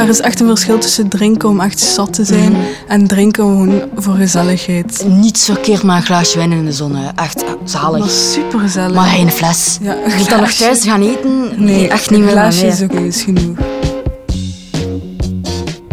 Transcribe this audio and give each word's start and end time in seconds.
Er 0.00 0.08
is 0.08 0.20
echt 0.20 0.40
een 0.40 0.46
verschil 0.46 0.78
tussen 0.78 1.08
drinken 1.08 1.48
om 1.48 1.60
echt 1.60 1.80
zat 1.80 2.12
te 2.12 2.24
zijn 2.24 2.52
en 2.88 3.06
drinken 3.06 3.44
gewoon 3.44 3.82
voor 3.94 4.14
gezelligheid. 4.14 5.04
Niets 5.08 5.44
verkeerd 5.44 5.82
maar 5.82 5.96
een 5.96 6.02
glaasje 6.02 6.36
wijn 6.38 6.52
in 6.52 6.64
de 6.64 6.72
zon. 6.72 6.96
Echt 7.16 7.44
zalig. 7.64 7.98
Maar 7.98 8.08
super 8.08 8.58
gezellig. 8.58 8.94
Maar 8.94 9.06
geen 9.06 9.30
fles. 9.30 9.78
Ja, 9.82 9.96
een 9.96 10.10
Wil 10.10 10.18
je 10.18 10.24
dan 10.28 10.40
nog 10.40 10.50
glaasje. 10.50 10.62
thuis 10.62 10.84
gaan 10.84 11.02
eten? 11.02 11.50
Nee, 11.64 11.88
echt 11.88 12.10
niet 12.10 12.18
een 12.18 12.24
meer. 12.24 12.34
glaasje 12.34 12.64
met 12.64 12.74
is 12.74 12.82
oké, 12.82 12.98
is 13.00 13.22
genoeg. 13.22 13.56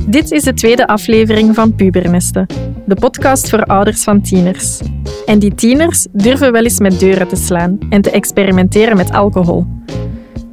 Dit 0.08 0.32
is 0.32 0.44
de 0.44 0.54
tweede 0.54 0.88
aflevering 0.88 1.56
van 1.56 1.76
Pubernesten, 1.76 2.46
de 2.86 2.96
podcast 2.96 3.50
voor 3.50 3.64
ouders 3.64 4.04
van 4.04 4.22
tieners. 4.22 4.80
En 5.26 5.40
die 5.40 5.56
tieners 5.56 6.08
durven 6.12 6.52
wel 6.52 6.64
eens 6.64 6.80
met 6.80 7.00
deuren 7.00 7.28
te 7.28 7.36
slaan 7.36 7.78
en 7.90 8.02
te 8.02 8.12
experimenteren 8.12 8.98
met 8.98 9.12
alcohol. 9.12 9.66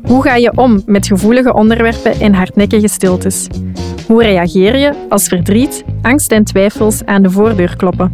Hoe 0.07 0.23
ga 0.23 0.35
je 0.35 0.53
om 0.57 0.83
met 0.87 1.07
gevoelige 1.07 1.55
onderwerpen 1.55 2.21
en 2.21 2.35
hardnekkige 2.35 2.89
stiltes? 2.89 3.47
Hoe 4.07 4.23
reageer 4.23 4.77
je 4.77 4.93
als 5.09 5.29
verdriet, 5.29 5.85
angst 6.03 6.33
en 6.33 6.45
twijfels 6.45 7.05
aan 7.05 7.23
de 7.23 7.31
voordeur 7.31 7.77
kloppen? 7.77 8.13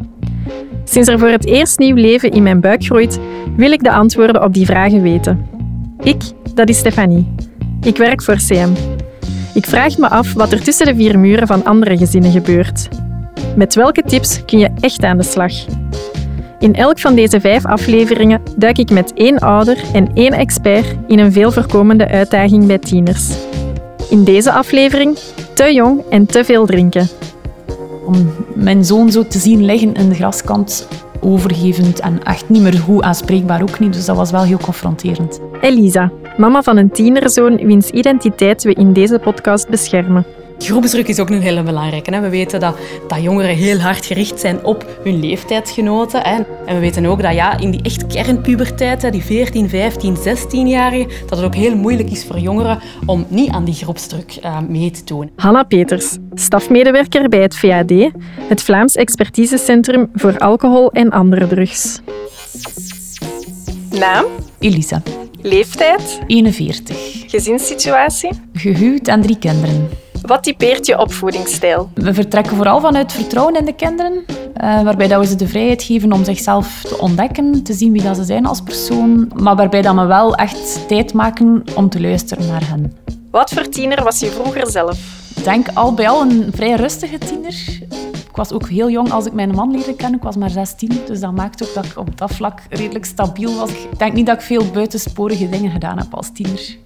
Sinds 0.84 1.08
er 1.08 1.18
voor 1.18 1.28
het 1.28 1.46
eerst 1.46 1.78
nieuw 1.78 1.94
leven 1.94 2.30
in 2.30 2.42
mijn 2.42 2.60
buik 2.60 2.84
groeit, 2.84 3.20
wil 3.56 3.72
ik 3.72 3.82
de 3.82 3.92
antwoorden 3.92 4.42
op 4.42 4.54
die 4.54 4.66
vragen 4.66 5.02
weten. 5.02 5.46
Ik, 6.02 6.22
dat 6.54 6.68
is 6.68 6.78
Stefanie. 6.78 7.34
Ik 7.82 7.96
werk 7.96 8.22
voor 8.22 8.36
CM. 8.36 8.70
Ik 9.54 9.66
vraag 9.66 9.98
me 9.98 10.08
af 10.08 10.32
wat 10.32 10.52
er 10.52 10.62
tussen 10.62 10.86
de 10.86 10.94
vier 10.94 11.18
muren 11.18 11.46
van 11.46 11.64
andere 11.64 11.96
gezinnen 11.96 12.30
gebeurt. 12.30 12.88
Met 13.56 13.74
welke 13.74 14.02
tips 14.02 14.44
kun 14.44 14.58
je 14.58 14.70
echt 14.80 15.04
aan 15.04 15.16
de 15.16 15.22
slag? 15.22 15.52
In 16.60 16.74
elk 16.74 16.98
van 16.98 17.14
deze 17.14 17.40
vijf 17.40 17.66
afleveringen 17.66 18.42
duik 18.56 18.78
ik 18.78 18.90
met 18.90 19.12
één 19.14 19.38
ouder 19.38 19.78
en 19.92 20.10
één 20.14 20.32
expert 20.32 20.96
in 21.06 21.18
een 21.18 21.32
veel 21.32 21.52
voorkomende 21.52 22.08
uitdaging 22.08 22.66
bij 22.66 22.78
tieners. 22.78 23.36
In 24.10 24.24
deze 24.24 24.52
aflevering 24.52 25.18
te 25.54 25.74
jong 25.74 26.02
en 26.10 26.26
te 26.26 26.44
veel 26.44 26.66
drinken. 26.66 27.08
om 28.06 28.34
mijn 28.54 28.84
zoon 28.84 29.10
zo 29.10 29.26
te 29.26 29.38
zien 29.38 29.64
liggen 29.64 29.94
in 29.94 30.08
de 30.08 30.14
graskant, 30.14 30.88
overgevend 31.20 32.00
en 32.00 32.22
echt 32.24 32.48
niet 32.48 32.62
meer 32.62 32.78
goed 32.78 33.02
aanspreekbaar 33.02 33.62
ook 33.62 33.78
niet. 33.78 33.92
Dus 33.92 34.04
dat 34.04 34.16
was 34.16 34.30
wel 34.30 34.42
heel 34.42 34.58
confronterend. 34.58 35.40
Elisa, 35.60 36.12
mama 36.36 36.62
van 36.62 36.76
een 36.76 36.90
tienerzoon 36.90 37.56
wiens 37.56 37.90
identiteit 37.90 38.62
we 38.62 38.74
in 38.74 38.92
deze 38.92 39.18
podcast 39.18 39.68
beschermen. 39.68 40.24
Groepsdruk 40.64 41.08
is 41.08 41.18
ook 41.18 41.30
een 41.30 41.40
hele 41.40 41.62
belangrijke. 41.62 42.14
Hè. 42.14 42.20
We 42.20 42.28
weten 42.28 42.60
dat, 42.60 42.76
dat 43.08 43.22
jongeren 43.22 43.54
heel 43.54 43.78
hard 43.78 44.06
gericht 44.06 44.40
zijn 44.40 44.64
op 44.64 45.00
hun 45.02 45.20
leeftijdsgenoten. 45.20 46.20
Hè. 46.22 46.34
En 46.66 46.74
we 46.74 46.78
weten 46.78 47.06
ook 47.06 47.22
dat 47.22 47.34
ja, 47.34 47.58
in 47.58 47.70
die 47.70 47.82
echt 47.82 48.06
kernpuberteit, 48.06 49.02
hè, 49.02 49.10
die 49.10 49.22
14, 49.22 49.68
15, 49.68 50.16
16-jarigen, 50.16 51.08
dat 51.28 51.38
het 51.38 51.46
ook 51.46 51.54
heel 51.54 51.76
moeilijk 51.76 52.10
is 52.10 52.24
voor 52.24 52.38
jongeren 52.38 52.78
om 53.06 53.26
niet 53.28 53.50
aan 53.50 53.64
die 53.64 53.74
groepsdruk 53.74 54.38
eh, 54.42 54.58
mee 54.68 54.90
te 54.90 55.04
doen. 55.04 55.30
Hanna 55.36 55.62
Peters, 55.62 56.16
stafmedewerker 56.34 57.28
bij 57.28 57.42
het 57.42 57.56
VAD, 57.56 57.92
het 58.48 58.62
Vlaams 58.62 58.94
Expertisecentrum 58.94 60.10
voor 60.14 60.38
Alcohol 60.38 60.90
en 60.92 61.10
Andere 61.10 61.46
Drugs. 61.46 62.00
Naam, 63.90 64.24
Elisa, 64.58 65.02
leeftijd, 65.42 66.20
41, 66.26 67.24
gezinssituatie. 67.26 68.30
gehuwd 68.52 69.08
en 69.08 69.22
drie 69.22 69.38
kinderen. 69.38 69.88
Wat 70.22 70.42
typeert 70.42 70.86
je 70.86 70.98
opvoedingsstijl? 70.98 71.90
We 71.94 72.14
vertrekken 72.14 72.56
vooral 72.56 72.80
vanuit 72.80 73.12
vertrouwen 73.12 73.56
in 73.56 73.64
de 73.64 73.72
kinderen, 73.72 74.24
eh, 74.54 74.82
waarbij 74.82 75.08
dat 75.08 75.20
we 75.20 75.26
ze 75.26 75.36
de 75.36 75.48
vrijheid 75.48 75.82
geven 75.82 76.12
om 76.12 76.24
zichzelf 76.24 76.82
te 76.88 76.98
ontdekken, 76.98 77.62
te 77.62 77.72
zien 77.72 77.92
wie 77.92 78.02
dat 78.02 78.16
ze 78.16 78.24
zijn 78.24 78.46
als 78.46 78.60
persoon, 78.60 79.32
maar 79.34 79.56
waarbij 79.56 79.82
dat 79.82 79.94
we 79.94 80.04
wel 80.04 80.34
echt 80.34 80.88
tijd 80.88 81.12
maken 81.12 81.64
om 81.74 81.88
te 81.88 82.00
luisteren 82.00 82.46
naar 82.46 82.68
hen. 82.68 82.96
Wat 83.30 83.50
voor 83.50 83.68
tiener 83.68 84.02
was 84.02 84.20
je 84.20 84.30
vroeger 84.30 84.70
zelf? 84.70 84.98
Ik 85.36 85.44
denk 85.44 85.66
al 85.74 85.94
bij 85.94 86.08
al 86.08 86.20
een 86.20 86.50
vrij 86.54 86.74
rustige 86.74 87.18
tiener. 87.18 87.78
Ik 88.40 88.48
was 88.48 88.60
ook 88.60 88.68
heel 88.68 88.90
jong 88.90 89.12
als 89.12 89.26
ik 89.26 89.32
mijn 89.32 89.50
man 89.50 89.70
leerde 89.70 89.94
kennen. 89.94 90.16
Ik 90.16 90.24
was 90.24 90.36
maar 90.36 90.50
16, 90.50 90.90
dus 91.06 91.20
dat 91.20 91.32
maakt 91.32 91.62
ook 91.62 91.74
dat 91.74 91.84
ik 91.84 91.98
op 91.98 92.18
dat 92.18 92.32
vlak 92.32 92.60
redelijk 92.68 93.04
stabiel 93.04 93.54
was. 93.54 93.70
Ik 93.70 93.98
denk 93.98 94.12
niet 94.12 94.26
dat 94.26 94.36
ik 94.36 94.42
veel 94.42 94.70
buitensporige 94.70 95.48
dingen 95.48 95.70
gedaan 95.70 95.98
heb 95.98 96.14
als 96.14 96.30
tiener. 96.32 96.76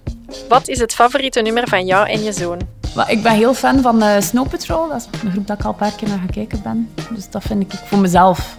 Wat 0.49 0.67
is 0.67 0.79
het 0.79 0.93
favoriete 0.93 1.41
nummer 1.41 1.67
van 1.67 1.85
jou 1.85 2.09
en 2.09 2.23
je 2.23 2.31
zoon? 2.31 2.59
Ik 3.07 3.23
ben 3.23 3.31
heel 3.31 3.53
fan 3.53 3.81
van 3.81 4.01
eh, 4.01 4.21
Snow 4.21 4.49
Patrol. 4.49 4.87
Dat 4.87 4.97
is 4.97 5.21
een 5.21 5.31
groep 5.31 5.47
dat 5.47 5.59
ik 5.59 5.65
al 5.65 5.71
een 5.71 5.77
paar 5.77 5.95
keer 5.95 6.07
naar 6.07 6.17
gaan 6.17 6.29
kijken 6.29 6.61
ben. 6.63 6.89
Dus 7.09 7.29
dat 7.29 7.43
vind 7.43 7.61
ik 7.61 7.79
voor 7.85 7.99
mezelf 7.99 8.57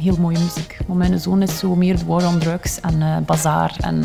heel 0.00 0.16
mooie 0.20 0.38
muziek. 0.38 0.78
Maar 0.86 0.96
mijn 0.96 1.20
zoon 1.20 1.42
is 1.42 1.58
zo 1.58 1.74
meer 1.74 1.98
war 2.06 2.26
on 2.26 2.38
drugs 2.38 2.80
en 2.80 3.02
eh 3.02 3.16
bazaar. 3.26 3.76
En 3.80 4.04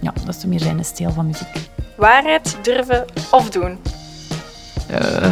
ja, 0.00 0.12
dat 0.24 0.34
is 0.34 0.40
zo 0.40 0.48
meer 0.48 0.60
zijn 0.60 0.84
stijl 0.84 1.10
van 1.10 1.26
muziek. 1.26 1.70
Waarheid, 1.96 2.56
durven 2.62 3.04
of 3.30 3.50
doen? 3.50 3.78
Eh, 4.88 5.30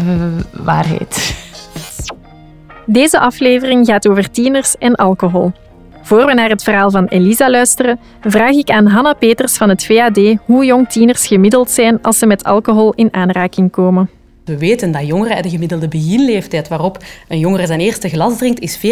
waarheid. 0.52 1.46
Deze 2.90 3.20
aflevering 3.20 3.86
gaat 3.86 4.08
over 4.08 4.30
tieners 4.30 4.76
en 4.76 4.94
alcohol. 4.94 5.52
Voor 6.02 6.26
we 6.26 6.34
naar 6.34 6.48
het 6.48 6.62
verhaal 6.62 6.90
van 6.90 7.06
Elisa 7.06 7.50
luisteren, 7.50 8.00
vraag 8.20 8.50
ik 8.50 8.70
aan 8.70 8.86
Hanna 8.86 9.12
Peters 9.12 9.56
van 9.56 9.68
het 9.68 9.84
VAD 9.84 10.20
hoe 10.44 10.64
jong 10.64 10.88
tieners 10.88 11.26
gemiddeld 11.26 11.70
zijn 11.70 12.02
als 12.02 12.18
ze 12.18 12.26
met 12.26 12.44
alcohol 12.44 12.92
in 12.94 13.08
aanraking 13.14 13.70
komen. 13.70 14.10
We 14.48 14.58
weten 14.58 14.90
dat 14.90 15.06
jongeren, 15.06 15.42
de 15.42 15.50
gemiddelde 15.50 15.88
beginleeftijd 15.88 16.68
waarop 16.68 17.04
een 17.28 17.38
jongere 17.38 17.66
zijn 17.66 17.80
eerste 17.80 18.08
glas 18.08 18.36
drinkt, 18.36 18.60
is 18.60 18.76
14,6. 18.76 18.82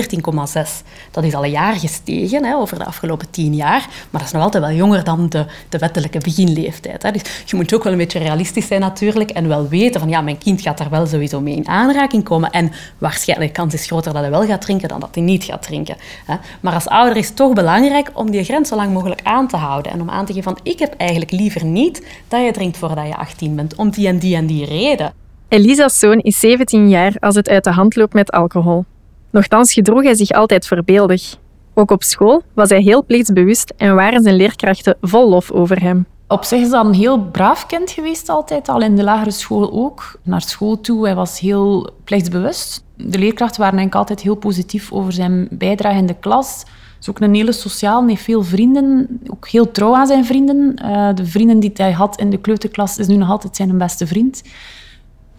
Dat 1.11 1.25
is 1.25 1.35
al 1.35 1.45
een 1.45 1.51
jaar 1.51 1.75
gestegen 1.75 2.45
hè, 2.45 2.55
over 2.55 2.79
de 2.79 2.85
afgelopen 2.85 3.31
tien 3.31 3.55
jaar, 3.55 3.89
maar 4.11 4.21
dat 4.21 4.23
is 4.23 4.31
nog 4.31 4.43
altijd 4.43 4.65
wel 4.65 4.73
jonger 4.73 5.05
dan 5.05 5.29
de, 5.29 5.47
de 5.69 5.79
wettelijke 5.79 6.19
beginleeftijd. 6.19 7.03
Hè. 7.03 7.11
Dus 7.11 7.23
je 7.47 7.57
moet 7.57 7.75
ook 7.75 7.83
wel 7.83 7.93
een 7.93 7.99
beetje 7.99 8.19
realistisch 8.19 8.67
zijn 8.67 8.81
natuurlijk 8.81 9.31
en 9.31 9.49
wel 9.49 9.69
weten 9.69 10.01
van 10.01 10.09
ja, 10.09 10.21
mijn 10.21 10.39
kind 10.39 10.61
gaat 10.61 10.79
daar 10.79 10.91
wel 10.91 11.07
sowieso 11.07 11.41
mee 11.41 11.57
in 11.57 11.69
aanraking 11.69 12.25
komen 12.25 12.51
en 12.51 12.73
waarschijnlijk 12.99 13.55
de 13.55 13.61
kans 13.61 13.75
is 13.75 13.87
groter 13.87 14.13
dat 14.13 14.23
hij 14.23 14.31
wel 14.31 14.47
gaat 14.47 14.61
drinken 14.61 14.89
dan 14.89 15.01
dat 15.01 15.15
hij 15.15 15.23
niet 15.23 15.45
gaat 15.45 15.63
drinken. 15.63 15.97
Hè. 16.25 16.35
Maar 16.61 16.75
als 16.75 16.89
ouder 16.89 17.17
is 17.17 17.27
het 17.27 17.37
toch 17.37 17.53
belangrijk 17.53 18.11
om 18.13 18.31
die 18.31 18.45
grens 18.45 18.69
zo 18.69 18.77
lang 18.77 18.93
mogelijk 18.93 19.21
aan 19.23 19.49
te 19.49 19.57
houden 19.57 19.93
en 19.93 20.01
om 20.01 20.11
aan 20.11 20.27
te 20.27 20.33
geven 20.33 20.53
van 20.53 20.61
ik 20.63 20.79
heb 20.79 20.95
eigenlijk 20.97 21.31
liever 21.31 21.65
niet 21.65 22.07
dat 22.29 22.45
je 22.45 22.53
drinkt 22.53 22.77
voordat 22.77 23.07
je 23.07 23.17
18 23.17 23.57
bent, 23.57 23.75
om 23.75 23.91
die 23.91 24.07
en 24.07 24.19
die 24.19 24.37
en 24.37 24.47
die 24.47 24.65
reden. 24.65 25.26
Elisa's 25.49 25.99
zoon 25.99 26.19
is 26.19 26.39
17 26.41 26.89
jaar 26.89 27.15
als 27.21 27.35
het 27.35 27.49
uit 27.49 27.65
de 27.65 27.71
hand 27.71 27.97
loopt 27.97 28.13
met 28.13 28.31
alcohol. 28.31 28.85
Nochtans 29.31 29.73
gedroeg 29.73 30.03
hij 30.03 30.15
zich 30.15 30.31
altijd 30.31 30.67
voorbeeldig. 30.67 31.37
Ook 31.75 31.91
op 31.91 32.03
school 32.03 32.43
was 32.55 32.69
hij 32.69 32.81
heel 32.81 33.05
plichtsbewust 33.05 33.73
en 33.77 33.95
waren 33.95 34.23
zijn 34.23 34.37
leerkrachten 34.37 34.97
vol 35.01 35.29
lof 35.29 35.51
over 35.51 35.81
hem. 35.83 36.07
Op 36.29 36.45
zich 36.45 36.61
is 36.61 36.71
dat 36.71 36.87
een 36.87 36.95
heel 36.95 37.21
braaf 37.21 37.67
kind 37.67 37.91
geweest 37.91 38.29
altijd, 38.29 38.69
al 38.69 38.81
in 38.81 38.97
de 38.97 39.03
lagere 39.03 39.31
school 39.31 39.73
ook. 39.73 40.19
Naar 40.23 40.41
school 40.41 40.81
toe, 40.81 41.05
hij 41.05 41.15
was 41.15 41.41
heel 41.41 41.91
plichtsbewust. 42.05 42.85
De 42.97 43.19
leerkrachten 43.19 43.61
waren 43.61 43.79
eigenlijk 43.79 43.95
altijd 43.95 44.21
heel 44.21 44.35
positief 44.35 44.93
over 44.93 45.13
zijn 45.13 45.49
bijdrage 45.51 45.97
in 45.97 46.07
de 46.07 46.19
klas. 46.21 46.63
Hij 46.65 46.99
is 47.01 47.11
ook 47.11 47.21
een 47.21 47.35
hele 47.35 47.53
sociaal, 47.53 48.07
heeft 48.07 48.23
veel 48.23 48.43
vrienden, 48.43 49.21
ook 49.27 49.49
heel 49.49 49.71
trouw 49.71 49.95
aan 49.95 50.07
zijn 50.07 50.25
vrienden. 50.25 50.75
Eh, 50.77 51.15
de 51.15 51.27
vrienden 51.27 51.61
die 51.61 51.71
hij 51.75 51.93
had 51.93 52.19
in 52.19 52.31
de 52.31 52.39
kleuterklas 52.39 52.99
is 52.99 53.07
nu 53.07 53.17
nog 53.17 53.31
altijd 53.31 53.57
zijn 53.57 53.79
beste 53.79 54.07
vriend. 54.07 54.43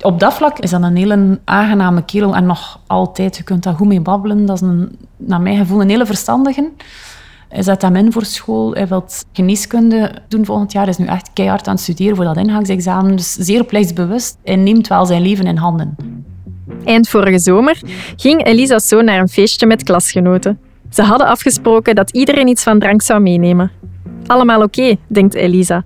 Op 0.02 0.20
dat 0.20 0.34
vlak 0.34 0.60
is 0.60 0.70
dat 0.70 0.84
een 0.84 0.96
hele 0.96 1.40
aangename 1.44 2.06
kerel 2.06 2.36
en 2.36 2.46
nog 2.46 2.80
altijd, 2.88 3.38
je 3.38 3.44
kunt 3.44 3.64
daar 3.64 3.74
goed 3.74 3.88
mee 3.88 4.02
babbelen. 4.02 4.46
Dat 4.46 4.56
is 4.56 4.62
een, 4.62 4.98
naar 5.18 5.42
mijn 5.42 5.58
gevoel 5.58 5.82
een 5.82 5.90
hele 5.90 6.06
verstandige. 6.06 6.72
Hij 7.50 7.64
zet 7.64 7.82
hem 7.82 7.96
in 7.96 8.12
voor 8.12 8.26
school. 8.26 8.74
Hij 8.74 8.88
wil 8.88 9.06
geneeskunde 9.34 10.12
doen 10.28 10.46
volgend 10.46 10.72
jaar. 10.72 10.84
Hij 10.84 10.92
is 10.92 10.98
nu 10.98 11.06
echt 11.06 11.30
keihard 11.34 11.68
aan 11.68 11.74
het 11.74 11.84
studeren 11.84 12.16
voor 12.16 12.26
dat 12.26 12.38
ingangsexamen. 12.38 13.16
Dus 13.16 13.34
zeer 13.34 13.64
plichtsbewust. 13.64 14.38
Hij 14.44 14.56
neemt 14.56 14.88
wel 14.88 15.06
zijn 15.06 15.22
leven 15.22 15.46
in 15.46 15.58
handen. 15.58 15.96
Eind 16.86 17.10
vorige 17.10 17.40
zomer 17.40 17.82
ging 18.16 18.46
Elisa's 18.46 18.88
zoon 18.88 19.06
naar 19.06 19.20
een 19.20 19.30
feestje 19.30 19.66
met 19.66 19.84
klasgenoten. 19.84 20.60
Ze 20.90 21.02
hadden 21.02 21.28
afgesproken 21.28 21.96
dat 21.96 22.12
iedereen 22.12 22.48
iets 22.48 22.64
van 22.64 22.80
drank 22.80 23.02
zou 23.02 23.22
meenemen. 23.22 23.72
Allemaal 24.26 24.62
oké, 24.62 24.96
denkt 25.08 25.34
Elisa. 25.34 25.84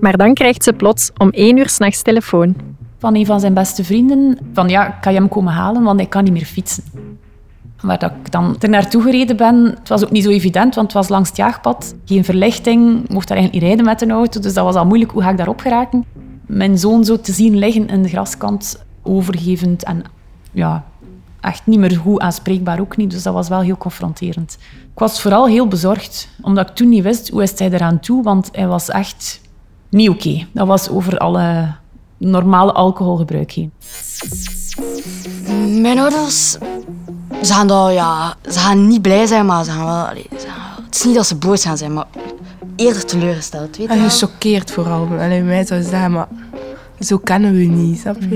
Maar 0.00 0.16
dan 0.16 0.34
krijgt 0.34 0.64
ze 0.64 0.72
plots 0.72 1.10
om 1.16 1.30
één 1.30 1.56
uur 1.56 1.68
s'nachts 1.68 2.02
telefoon. 2.02 2.71
Van 3.02 3.14
een 3.14 3.26
van 3.26 3.40
zijn 3.40 3.54
beste 3.54 3.84
vrienden. 3.84 4.38
Van 4.52 4.68
ja, 4.68 4.84
kan 4.86 5.12
je 5.12 5.18
hem 5.18 5.28
komen 5.28 5.52
halen, 5.52 5.82
want 5.82 5.98
hij 5.98 6.08
kan 6.08 6.24
niet 6.24 6.32
meer 6.32 6.44
fietsen. 6.44 6.84
Waar 7.80 7.98
dat 7.98 8.10
ik 8.10 8.32
dan 8.32 8.56
er 8.58 8.68
naartoe 8.68 9.02
gereden 9.02 9.36
ben, 9.36 9.64
het 9.64 9.88
was 9.88 10.04
ook 10.04 10.10
niet 10.10 10.24
zo 10.24 10.30
evident, 10.30 10.74
want 10.74 10.86
het 10.86 10.96
was 10.96 11.08
langs 11.08 11.28
het 11.28 11.36
jaagpad. 11.38 11.94
Geen 12.04 12.24
verlichting, 12.24 13.08
mocht 13.08 13.28
daar 13.28 13.36
eigenlijk 13.36 13.52
niet 13.52 13.62
rijden 13.62 13.84
met 13.84 14.02
een 14.02 14.10
auto, 14.10 14.40
dus 14.40 14.54
dat 14.54 14.64
was 14.64 14.74
al 14.74 14.86
moeilijk. 14.86 15.10
Hoe 15.10 15.22
ga 15.22 15.30
ik 15.30 15.36
daarop 15.36 15.60
geraken? 15.60 16.04
Mijn 16.46 16.78
zoon 16.78 17.04
zo 17.04 17.20
te 17.20 17.32
zien 17.32 17.56
liggen 17.58 17.88
in 17.88 18.02
de 18.02 18.08
graskant, 18.08 18.84
overgevend 19.02 19.84
en 19.84 20.02
ja, 20.52 20.84
echt 21.40 21.66
niet 21.66 21.78
meer 21.78 21.96
goed 21.96 22.20
aanspreekbaar 22.20 22.80
ook 22.80 22.96
niet. 22.96 23.10
Dus 23.10 23.22
dat 23.22 23.34
was 23.34 23.48
wel 23.48 23.60
heel 23.60 23.76
confronterend. 23.76 24.58
Ik 24.92 24.98
was 24.98 25.20
vooral 25.20 25.46
heel 25.46 25.68
bezorgd, 25.68 26.28
omdat 26.40 26.68
ik 26.68 26.74
toen 26.74 26.88
niet 26.88 27.02
wist 27.02 27.28
hoe 27.28 27.42
is 27.42 27.58
hij 27.58 27.70
eraan 27.70 28.00
toe, 28.00 28.22
want 28.22 28.48
hij 28.52 28.66
was 28.66 28.88
echt 28.88 29.40
niet 29.88 30.08
oké. 30.08 30.46
Dat 30.52 30.66
was 30.66 30.88
over 30.88 31.18
alle 31.18 31.80
normale 32.30 32.72
alcoholgebruik 32.72 33.50
heen. 33.50 33.72
Mijn 35.80 35.98
ouders, 35.98 36.50
ze 37.42 37.52
gaan, 37.52 37.66
dat, 37.66 37.92
ja, 37.92 38.34
ze 38.50 38.58
gaan 38.58 38.86
niet 38.86 39.02
blij 39.02 39.26
zijn, 39.26 39.46
maar 39.46 39.64
ze 39.64 39.70
gaan 39.70 39.84
wel... 39.84 40.06
allee, 40.08 40.26
ze 40.38 40.46
gaan- 40.46 40.84
het 40.84 40.94
is 40.94 41.04
niet 41.04 41.14
dat 41.14 41.26
ze 41.26 41.36
boos 41.36 41.64
gaan 41.64 41.76
zijn, 41.76 41.92
maar 41.92 42.06
eerder 42.76 43.04
teleurgesteld. 43.04 43.76
Weet 43.76 43.86
je 43.86 43.92
En 43.92 44.10
gechoqueerd 44.10 44.70
vooral. 44.70 45.08
Alleen 45.20 45.46
mij 45.46 45.66
zou 45.66 45.82
zeggen, 45.82 46.12
maar 46.12 46.28
zo 47.00 47.18
kennen 47.18 47.52
we 47.52 47.62
niet, 47.62 47.98
snap 47.98 48.16
je? 48.20 48.28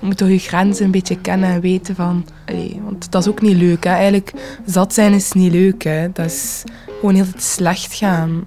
Je 0.00 0.08
moet 0.08 0.16
toch 0.16 0.28
je 0.28 0.38
grenzen 0.38 0.84
een 0.84 0.90
beetje 0.90 1.16
kennen 1.20 1.48
en 1.50 1.60
weten 1.60 1.94
van... 1.94 2.24
Allee, 2.46 2.80
want 2.84 3.12
dat 3.12 3.22
is 3.22 3.28
ook 3.28 3.40
niet 3.40 3.56
leuk. 3.56 3.84
Hè. 3.84 3.90
Eigenlijk, 3.90 4.32
zat 4.66 4.94
zijn 4.94 5.12
is 5.12 5.32
niet 5.32 5.52
leuk. 5.52 5.82
Hè. 5.82 6.12
Dat 6.12 6.24
is 6.26 6.62
gewoon 6.98 7.14
heel 7.14 7.24
het 7.32 7.42
slecht 7.42 7.94
gaan. 7.94 8.44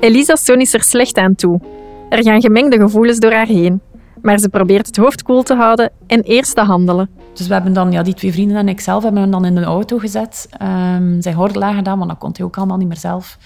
Elisa's 0.00 0.44
zoon 0.44 0.60
is 0.60 0.74
er 0.74 0.82
slecht 0.82 1.16
aan 1.16 1.34
toe. 1.34 1.60
Er 2.08 2.22
gaan 2.22 2.40
gemengde 2.40 2.78
gevoelens 2.78 3.18
door 3.18 3.32
haar 3.32 3.46
heen. 3.46 3.80
Maar 4.22 4.38
ze 4.38 4.48
probeert 4.48 4.86
het 4.86 4.96
hoofd 4.96 5.22
koel 5.22 5.42
te 5.42 5.54
houden 5.54 5.90
en 6.06 6.22
eerst 6.22 6.54
te 6.54 6.60
handelen. 6.60 7.08
Dus 7.32 7.46
we 7.46 7.52
hebben 7.52 7.72
dan, 7.72 7.92
ja, 7.92 8.02
die 8.02 8.14
twee 8.14 8.32
vrienden 8.32 8.56
en 8.56 8.68
ikzelf 8.68 9.02
hebben 9.02 9.22
hem 9.22 9.30
dan 9.30 9.44
in 9.44 9.54
de 9.54 9.62
auto 9.62 9.98
gezet. 9.98 10.48
Um, 10.62 11.22
zijn 11.22 11.34
gordel 11.34 11.62
aangedaan, 11.62 11.98
want 11.98 12.10
dat 12.10 12.18
kon 12.18 12.30
hij 12.36 12.46
ook 12.46 12.56
allemaal 12.56 12.76
niet 12.76 12.88
meer 12.88 12.96
zelf. 12.96 13.38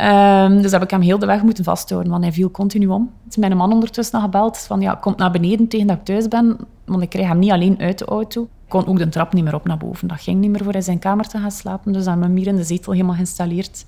Um, 0.00 0.62
dus 0.62 0.72
heb 0.72 0.82
ik 0.82 0.90
hem 0.90 1.00
heel 1.00 1.18
de 1.18 1.26
weg 1.26 1.42
moeten 1.42 1.64
vasthouden, 1.64 2.10
want 2.10 2.22
hij 2.22 2.32
viel 2.32 2.50
continu 2.50 2.86
om. 2.86 3.10
is 3.28 3.36
mijn 3.36 3.56
man 3.56 3.72
ondertussen 3.72 4.20
gebeld 4.20 4.58
van 4.58 4.80
ja, 4.80 4.94
kom 4.94 5.14
naar 5.16 5.30
beneden 5.30 5.68
tegen 5.68 5.86
dat 5.86 5.96
ik 5.96 6.04
thuis 6.04 6.28
ben, 6.28 6.56
want 6.84 7.02
ik 7.02 7.08
krijg 7.08 7.28
hem 7.28 7.38
niet 7.38 7.50
alleen 7.50 7.78
uit 7.80 7.98
de 7.98 8.04
auto. 8.04 8.42
Ik 8.42 8.48
kon 8.68 8.86
ook 8.86 8.98
de 8.98 9.08
trap 9.08 9.32
niet 9.32 9.44
meer 9.44 9.54
op 9.54 9.66
naar 9.66 9.76
boven. 9.76 10.08
Dat 10.08 10.20
ging 10.20 10.40
niet 10.40 10.50
meer 10.50 10.64
voor 10.64 10.74
in 10.74 10.82
zijn 10.82 10.98
kamer 10.98 11.28
te 11.28 11.38
gaan 11.38 11.50
slapen, 11.50 11.92
dus 11.92 12.04
hebben 12.04 12.22
we 12.22 12.28
hem 12.28 12.36
hier 12.36 12.46
in 12.46 12.56
de 12.56 12.64
zetel 12.64 12.92
helemaal 12.92 13.14
geïnstalleerd. 13.14 13.86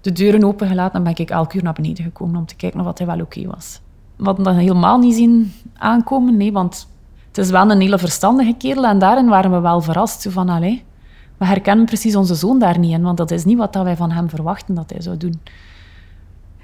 De 0.00 0.12
deuren 0.12 0.44
opengelaten 0.44 0.94
en 0.94 1.02
ben 1.02 1.16
ik 1.16 1.30
elke 1.30 1.56
uur 1.56 1.62
naar 1.62 1.72
beneden 1.72 2.04
gekomen 2.04 2.36
om 2.36 2.46
te 2.46 2.56
kijken 2.56 2.86
of 2.86 2.98
hij 2.98 3.06
wel 3.06 3.20
oké 3.20 3.46
was. 3.46 3.80
We 4.22 4.42
dat 4.42 4.54
helemaal 4.54 4.98
niet 4.98 5.14
zien 5.14 5.52
aankomen, 5.76 6.36
nee, 6.36 6.52
want 6.52 6.88
het 7.28 7.38
is 7.38 7.50
wel 7.50 7.70
een 7.70 7.80
hele 7.80 7.98
verstandige 7.98 8.54
kerel 8.58 8.86
en 8.86 8.98
daarin 8.98 9.28
waren 9.28 9.50
we 9.50 9.60
wel 9.60 9.80
verrast. 9.80 10.26
Van, 10.30 10.48
allee, 10.48 10.84
we 11.38 11.44
herkennen 11.44 11.84
precies 11.84 12.16
onze 12.16 12.34
zoon 12.34 12.58
daar 12.58 12.78
niet 12.78 12.92
in, 12.92 13.02
want 13.02 13.16
dat 13.16 13.30
is 13.30 13.44
niet 13.44 13.58
wat 13.58 13.74
wij 13.74 13.96
van 13.96 14.10
hem 14.10 14.28
verwachten 14.28 14.74
dat 14.74 14.90
hij 14.90 15.00
zou 15.00 15.16
doen. 15.16 15.40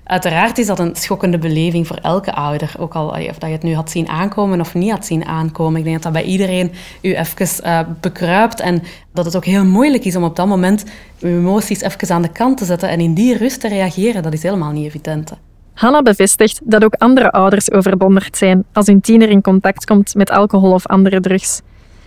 Uiteraard 0.08 0.58
is 0.58 0.66
dat 0.66 0.78
een 0.78 0.96
schokkende 0.96 1.38
beleving 1.38 1.86
voor 1.86 1.96
elke 1.96 2.34
ouder. 2.34 2.74
Ook 2.78 2.94
al 2.94 3.08
of 3.08 3.38
dat 3.38 3.48
je 3.48 3.54
het 3.54 3.62
nu 3.62 3.74
had 3.74 3.90
zien 3.90 4.08
aankomen 4.08 4.60
of 4.60 4.74
niet 4.74 4.90
had 4.90 5.06
zien 5.06 5.24
aankomen. 5.24 5.78
Ik 5.78 5.84
denk 5.84 6.02
dat 6.02 6.12
dat 6.12 6.22
bij 6.22 6.30
iedereen 6.30 6.72
u 7.02 7.14
even 7.14 7.64
uh, 7.64 7.80
bekruipt. 8.00 8.60
En 8.60 8.82
dat 9.12 9.24
het 9.24 9.36
ook 9.36 9.44
heel 9.44 9.64
moeilijk 9.64 10.04
is 10.04 10.16
om 10.16 10.24
op 10.24 10.36
dat 10.36 10.46
moment 10.46 10.84
uw 11.20 11.38
emoties 11.38 11.80
even 11.80 12.14
aan 12.14 12.22
de 12.22 12.32
kant 12.32 12.56
te 12.56 12.64
zetten 12.64 12.88
en 12.88 13.00
in 13.00 13.14
die 13.14 13.36
rust 13.36 13.60
te 13.60 13.68
reageren. 13.68 14.22
Dat 14.22 14.32
is 14.32 14.42
helemaal 14.42 14.72
niet 14.72 14.86
evident. 14.86 15.32
Hanna 15.78 16.02
bevestigt 16.02 16.60
dat 16.64 16.84
ook 16.84 16.94
andere 16.94 17.30
ouders 17.30 17.70
overdonderd 17.70 18.36
zijn 18.36 18.64
als 18.72 18.86
hun 18.86 19.00
tiener 19.00 19.28
in 19.28 19.42
contact 19.42 19.84
komt 19.84 20.14
met 20.14 20.30
alcohol 20.30 20.72
of 20.72 20.86
andere 20.86 21.20
drugs. 21.20 21.60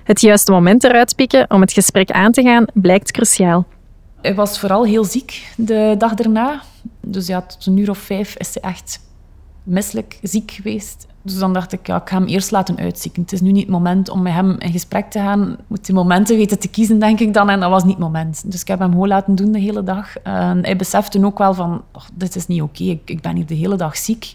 Het 0.03 0.21
juiste 0.21 0.51
moment 0.51 0.83
eruit 0.83 1.15
pikken 1.15 1.49
om 1.49 1.61
het 1.61 1.73
gesprek 1.73 2.11
aan 2.11 2.31
te 2.31 2.41
gaan 2.41 2.65
blijkt 2.73 3.11
cruciaal. 3.11 3.65
Hij 4.21 4.35
was 4.35 4.59
vooral 4.59 4.85
heel 4.85 5.03
ziek 5.03 5.53
de 5.57 5.95
dag 5.97 6.13
erna. 6.13 6.61
Dus 7.01 7.27
ja, 7.27 7.41
tot 7.41 7.65
een 7.65 7.77
uur 7.77 7.89
of 7.89 7.97
vijf 7.97 8.35
is 8.37 8.53
hij 8.53 8.71
echt 8.71 8.99
misselijk 9.63 10.19
ziek 10.21 10.51
geweest. 10.51 11.07
Dus 11.21 11.37
dan 11.37 11.53
dacht 11.53 11.71
ik, 11.71 11.87
ja, 11.87 12.01
ik 12.01 12.09
ga 12.09 12.17
hem 12.17 12.27
eerst 12.27 12.51
laten 12.51 12.77
uitzieken. 12.77 13.21
Het 13.21 13.31
is 13.31 13.41
nu 13.41 13.51
niet 13.51 13.61
het 13.61 13.71
moment 13.71 14.09
om 14.09 14.21
met 14.21 14.33
hem 14.33 14.55
in 14.59 14.71
gesprek 14.71 15.09
te 15.09 15.19
gaan. 15.19 15.57
Moet 15.67 15.85
die 15.85 15.95
momenten 15.95 16.37
weten 16.37 16.59
te 16.59 16.67
kiezen, 16.67 16.99
denk 16.99 17.19
ik 17.19 17.33
dan. 17.33 17.49
En 17.49 17.59
dat 17.59 17.69
was 17.69 17.83
niet 17.83 17.91
het 17.91 18.01
moment. 18.03 18.51
Dus 18.51 18.61
ik 18.61 18.67
heb 18.67 18.79
hem 18.79 18.91
gewoon 18.91 19.07
laten 19.07 19.35
doen 19.35 19.51
de 19.51 19.59
hele 19.59 19.83
dag. 19.83 20.13
Hij 20.61 20.75
besefte 20.75 21.25
ook 21.25 21.37
wel 21.37 21.53
van, 21.53 21.81
oh, 21.91 22.03
dit 22.13 22.35
is 22.35 22.47
niet 22.47 22.61
oké. 22.61 22.83
Ik, 22.83 23.01
ik 23.05 23.21
ben 23.21 23.35
hier 23.35 23.45
de 23.45 23.53
hele 23.53 23.75
dag 23.75 23.97
ziek. 23.97 24.33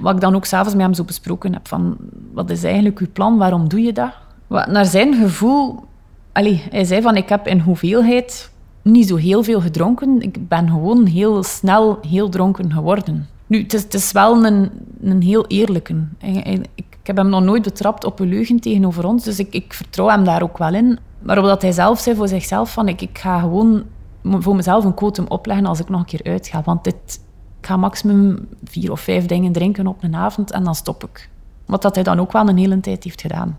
Wat 0.00 0.14
ik 0.14 0.20
dan 0.20 0.34
ook 0.34 0.44
s'avonds 0.44 0.74
met 0.74 0.84
hem 0.84 0.94
zo 0.94 1.04
besproken 1.04 1.52
heb, 1.52 1.68
van, 1.68 1.96
wat 2.32 2.50
is 2.50 2.64
eigenlijk 2.64 2.98
uw 2.98 3.12
plan? 3.12 3.38
Waarom 3.38 3.68
doe 3.68 3.80
je 3.80 3.92
dat? 3.92 4.12
Wat, 4.46 4.66
naar 4.66 4.86
zijn 4.86 5.14
gevoel... 5.14 5.86
Allee, 6.32 6.64
hij 6.70 6.84
zei 6.84 7.02
van, 7.02 7.16
ik 7.16 7.28
heb 7.28 7.46
in 7.46 7.60
hoeveelheid 7.60 8.50
niet 8.82 9.08
zo 9.08 9.16
heel 9.16 9.42
veel 9.42 9.60
gedronken. 9.60 10.20
Ik 10.20 10.48
ben 10.48 10.68
gewoon 10.68 11.06
heel 11.06 11.42
snel 11.42 11.98
heel 12.08 12.28
dronken 12.28 12.72
geworden. 12.72 13.28
Nu, 13.48 13.62
het 13.62 13.94
is, 13.94 14.12
wel 14.12 14.44
een, 14.46 14.70
een 15.02 15.22
heel 15.22 15.46
eerlijke. 15.46 16.06
Ik, 16.18 16.66
ik, 16.74 16.84
heb 17.02 17.16
hem 17.16 17.28
nog 17.28 17.42
nooit 17.42 17.62
betrapt 17.62 18.04
op 18.04 18.20
een 18.20 18.28
leugen 18.28 18.60
tegenover 18.60 19.06
ons, 19.06 19.24
dus 19.24 19.38
ik, 19.38 19.52
ik 19.52 19.72
vertrouw 19.72 20.08
hem 20.08 20.24
daar 20.24 20.42
ook 20.42 20.58
wel 20.58 20.74
in. 20.74 20.98
Maar 21.18 21.38
omdat 21.38 21.62
hij 21.62 21.72
zelf 21.72 21.98
zei 22.00 22.16
voor 22.16 22.28
zichzelf 22.28 22.72
van 22.72 22.88
ik, 22.88 23.00
ik 23.00 23.18
ga 23.18 23.40
gewoon 23.40 23.84
voor 24.22 24.56
mezelf 24.56 24.84
een 24.84 24.94
quotum 24.94 25.24
opleggen 25.28 25.66
als 25.66 25.80
ik 25.80 25.88
nog 25.88 26.00
een 26.00 26.06
keer 26.06 26.32
uitga. 26.32 26.62
Want 26.64 26.84
dit, 26.84 27.20
ik 27.60 27.66
ga 27.66 27.76
maximum 27.76 28.48
vier 28.64 28.90
of 28.92 29.00
vijf 29.00 29.26
dingen 29.26 29.52
drinken 29.52 29.86
op 29.86 30.02
een 30.02 30.14
avond 30.14 30.50
en 30.50 30.64
dan 30.64 30.74
stop 30.74 31.04
ik. 31.04 31.30
Wat 31.66 31.82
dat 31.82 31.94
hij 31.94 32.04
dan 32.04 32.20
ook 32.20 32.32
wel 32.32 32.48
een 32.48 32.58
hele 32.58 32.80
tijd 32.80 33.04
heeft 33.04 33.20
gedaan. 33.20 33.58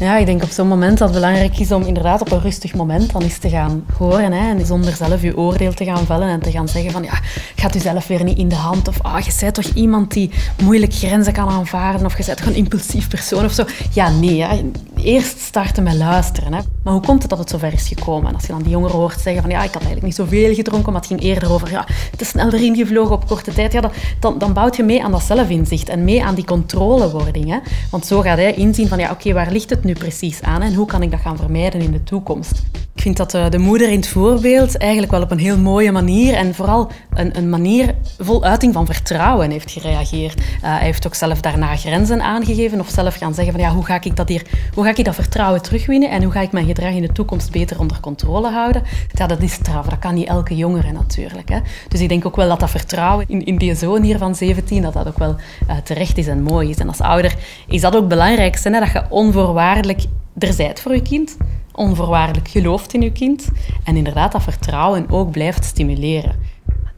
Ja, 0.00 0.16
ik 0.16 0.26
denk 0.26 0.42
op 0.42 0.50
zo'n 0.50 0.68
moment 0.68 0.98
dat 0.98 1.08
het 1.08 1.18
belangrijk 1.18 1.58
is 1.58 1.72
om 1.72 1.82
inderdaad 1.82 2.20
op 2.20 2.30
een 2.30 2.40
rustig 2.40 2.74
moment 2.74 3.12
dan 3.12 3.22
eens 3.22 3.38
te 3.38 3.48
gaan 3.48 3.84
horen. 3.98 4.32
Hè, 4.32 4.50
en 4.50 4.66
zonder 4.66 4.94
zelf 4.94 5.22
je 5.22 5.36
oordeel 5.36 5.74
te 5.74 5.84
gaan 5.84 6.06
vellen 6.06 6.28
en 6.28 6.40
te 6.40 6.50
gaan 6.50 6.68
zeggen 6.68 6.90
van 6.92 7.02
ja, 7.02 7.20
gaat 7.56 7.74
u 7.74 7.78
zelf 7.78 8.06
weer 8.06 8.24
niet 8.24 8.38
in 8.38 8.48
de 8.48 8.54
hand. 8.54 8.88
Of 8.88 9.02
ah, 9.02 9.20
je 9.20 9.32
bent 9.40 9.54
toch 9.54 9.64
iemand 9.64 10.12
die 10.12 10.30
moeilijk 10.62 10.94
grenzen 10.94 11.32
kan 11.32 11.48
aanvaarden. 11.48 12.06
Of 12.06 12.18
je 12.18 12.24
bent 12.24 12.38
toch 12.38 12.46
een 12.46 12.54
impulsief 12.54 13.08
persoon 13.08 13.44
of 13.44 13.52
zo. 13.52 13.64
Ja, 13.92 14.10
nee. 14.10 14.42
Hè. 14.42 14.70
Eerst 14.96 15.38
starten 15.40 15.82
met 15.82 15.94
luisteren. 15.94 16.52
Hè. 16.52 16.60
Maar 16.82 16.92
hoe 16.92 17.02
komt 17.02 17.20
het 17.20 17.30
dat 17.30 17.38
het 17.38 17.50
zover 17.50 17.72
is 17.72 17.88
gekomen? 17.88 18.28
En 18.28 18.34
als 18.34 18.46
je 18.46 18.52
dan 18.52 18.62
die 18.62 18.70
jongen 18.70 18.90
hoort 18.90 19.20
zeggen 19.20 19.42
van 19.42 19.50
ja, 19.50 19.58
ik 19.58 19.72
had 19.72 19.82
eigenlijk 19.82 20.06
niet 20.06 20.14
zoveel 20.14 20.54
gedronken, 20.54 20.92
maar 20.92 21.00
het 21.00 21.10
ging 21.10 21.22
eerder 21.22 21.52
over 21.52 21.70
ja, 21.70 21.86
te 22.16 22.24
snel 22.24 22.52
erin 22.52 22.76
gevlogen 22.76 23.14
op 23.14 23.26
korte 23.26 23.52
tijd. 23.52 23.72
Ja, 23.72 23.90
dan, 24.20 24.38
dan 24.38 24.52
bouwt 24.52 24.76
je 24.76 24.82
mee 24.82 25.04
aan 25.04 25.10
dat 25.10 25.22
zelfinzicht 25.22 25.88
en 25.88 26.04
mee 26.04 26.24
aan 26.24 26.34
die 26.34 26.44
controlewording. 26.44 27.48
Hè. 27.48 27.58
Want 27.90 28.06
zo 28.06 28.20
gaat 28.20 28.38
hij 28.38 28.54
inzien 28.54 28.88
van 28.88 28.98
ja, 28.98 29.10
oké, 29.10 29.32
waar 29.32 29.50
ligt 29.50 29.70
het 29.70 29.84
nu? 29.84 29.89
Precies 29.94 30.42
aan 30.42 30.62
en 30.62 30.74
hoe 30.74 30.86
kan 30.86 31.02
ik 31.02 31.10
dat 31.10 31.20
gaan 31.20 31.36
vermijden 31.36 31.80
in 31.80 31.90
de 31.90 32.02
toekomst? 32.02 32.62
Ik 33.00 33.06
vind 33.06 33.30
dat 33.30 33.52
de 33.52 33.58
moeder 33.58 33.88
in 33.88 33.96
het 33.96 34.08
voorbeeld 34.08 34.76
eigenlijk 34.76 35.12
wel 35.12 35.22
op 35.22 35.30
een 35.30 35.38
heel 35.38 35.58
mooie 35.58 35.92
manier 35.92 36.34
en 36.34 36.54
vooral 36.54 36.90
een, 37.14 37.36
een 37.36 37.48
manier 37.48 37.94
vol 38.18 38.44
uiting 38.44 38.72
van 38.74 38.86
vertrouwen 38.86 39.50
heeft 39.50 39.70
gereageerd. 39.70 40.38
Uh, 40.38 40.44
hij 40.60 40.84
heeft 40.84 41.06
ook 41.06 41.14
zelf 41.14 41.40
daarna 41.40 41.76
grenzen 41.76 42.22
aangegeven 42.22 42.80
of 42.80 42.88
zelf 42.88 43.14
gaan 43.16 43.34
zeggen 43.34 43.52
van 43.52 43.62
ja, 43.62 43.70
hoe 43.70 43.84
ga 43.84 44.02
ik 44.02 44.16
dat 44.16 44.28
hier, 44.28 44.42
hoe 44.74 44.84
ga 44.84 44.90
ik 44.90 45.04
dat 45.04 45.14
vertrouwen 45.14 45.62
terugwinnen 45.62 46.10
en 46.10 46.22
hoe 46.22 46.32
ga 46.32 46.40
ik 46.40 46.52
mijn 46.52 46.66
gedrag 46.66 46.92
in 46.92 47.02
de 47.02 47.12
toekomst 47.12 47.50
beter 47.50 47.80
onder 47.80 48.00
controle 48.00 48.50
houden? 48.50 48.82
Ja, 49.12 49.26
dat 49.26 49.42
is 49.42 49.52
straf. 49.52 49.86
Dat 49.86 49.98
kan 49.98 50.14
niet 50.14 50.28
elke 50.28 50.56
jongere 50.56 50.92
natuurlijk. 50.92 51.48
Hè. 51.48 51.58
Dus 51.88 52.00
ik 52.00 52.08
denk 52.08 52.26
ook 52.26 52.36
wel 52.36 52.48
dat 52.48 52.60
dat 52.60 52.70
vertrouwen 52.70 53.24
in, 53.28 53.44
in 53.44 53.56
die 53.56 53.74
zoon 53.74 54.02
hier 54.02 54.18
van 54.18 54.34
17, 54.34 54.82
dat 54.82 54.92
dat 54.92 55.06
ook 55.06 55.18
wel 55.18 55.36
uh, 55.68 55.76
terecht 55.84 56.18
is 56.18 56.26
en 56.26 56.42
mooi 56.42 56.70
is. 56.70 56.76
En 56.76 56.88
als 56.88 57.00
ouder 57.00 57.34
is 57.68 57.80
dat 57.80 57.96
ook 57.96 58.08
belangrijk, 58.08 58.58
hè, 58.62 58.70
dat 58.70 58.92
je 58.92 59.02
onvoorwaardelijk 59.08 60.02
er 60.38 60.52
zijt 60.52 60.80
voor 60.80 60.94
je 60.94 61.02
kind 61.02 61.36
onvoorwaardelijk 61.74 62.48
gelooft 62.48 62.94
in 62.94 63.02
je 63.02 63.12
kind 63.12 63.48
en 63.84 63.96
inderdaad 63.96 64.32
dat 64.32 64.42
vertrouwen 64.42 65.10
ook 65.10 65.30
blijft 65.30 65.64
stimuleren. 65.64 66.34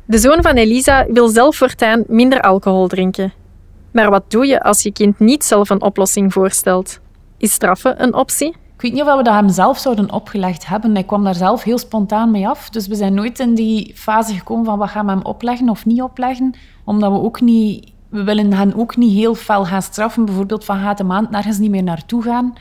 De 0.05 0.19
zoon 0.19 0.43
van 0.43 0.55
Elisa 0.55 1.07
wil 1.09 1.29
zelf 1.29 1.57
voortaan 1.57 2.05
minder 2.07 2.41
alcohol 2.41 2.89
drinken. 2.89 3.33
Maar 3.93 4.11
wat 4.11 4.31
doe 4.31 4.47
je 4.47 4.63
als 4.63 4.83
je 4.83 4.93
kind 4.93 5.19
niet 5.19 5.45
zelf 5.45 5.71
een 5.71 5.83
oplossing 5.83 6.33
voorstelt? 6.33 7.01
Is 7.39 7.53
straffen 7.53 8.03
een 8.03 8.15
optie? 8.15 8.49
Ik 8.49 8.81
weet 8.83 8.93
niet 8.93 9.03
of 9.03 9.17
we 9.17 9.23
dat 9.23 9.35
hem 9.35 9.49
zelf 9.49 9.79
zouden 9.79 10.13
opgelegd 10.13 10.67
hebben. 10.67 10.95
Hij 10.95 11.05
kwam 11.05 11.25
daar 11.25 11.35
zelf 11.35 11.63
heel 11.63 11.79
spontaan 11.79 12.31
mee 12.31 12.49
af. 12.49 12.71
Dus 12.71 12.87
we 12.87 12.95
zijn 12.95 13.15
nooit 13.15 13.39
in 13.39 13.55
die 13.55 13.93
fase 13.95 14.35
gekomen 14.35 14.65
van 14.65 14.79
wat 14.79 14.91
gaan 14.91 15.07
we 15.07 15.13
hem 15.13 15.25
opleggen 15.25 15.69
of 15.69 15.87
niet 15.87 16.03
opleggen. 16.03 16.55
Omdat 16.85 17.13
we 17.13 17.19
ook 17.19 17.41
niet... 17.41 17.91
We 18.09 18.23
willen 18.23 18.53
hen 18.53 18.75
ook 18.75 18.97
niet 18.97 19.13
heel 19.13 19.35
fel 19.35 19.65
gaan 19.65 19.83
straffen. 19.83 20.25
Bijvoorbeeld 20.25 20.65
van 20.65 20.79
gaat 20.79 20.99
de 20.99 21.05
maand 21.05 21.31
nergens 21.31 21.59
niet 21.59 21.71
meer 21.71 21.83
naartoe 21.83 22.23
gaan 22.23 22.55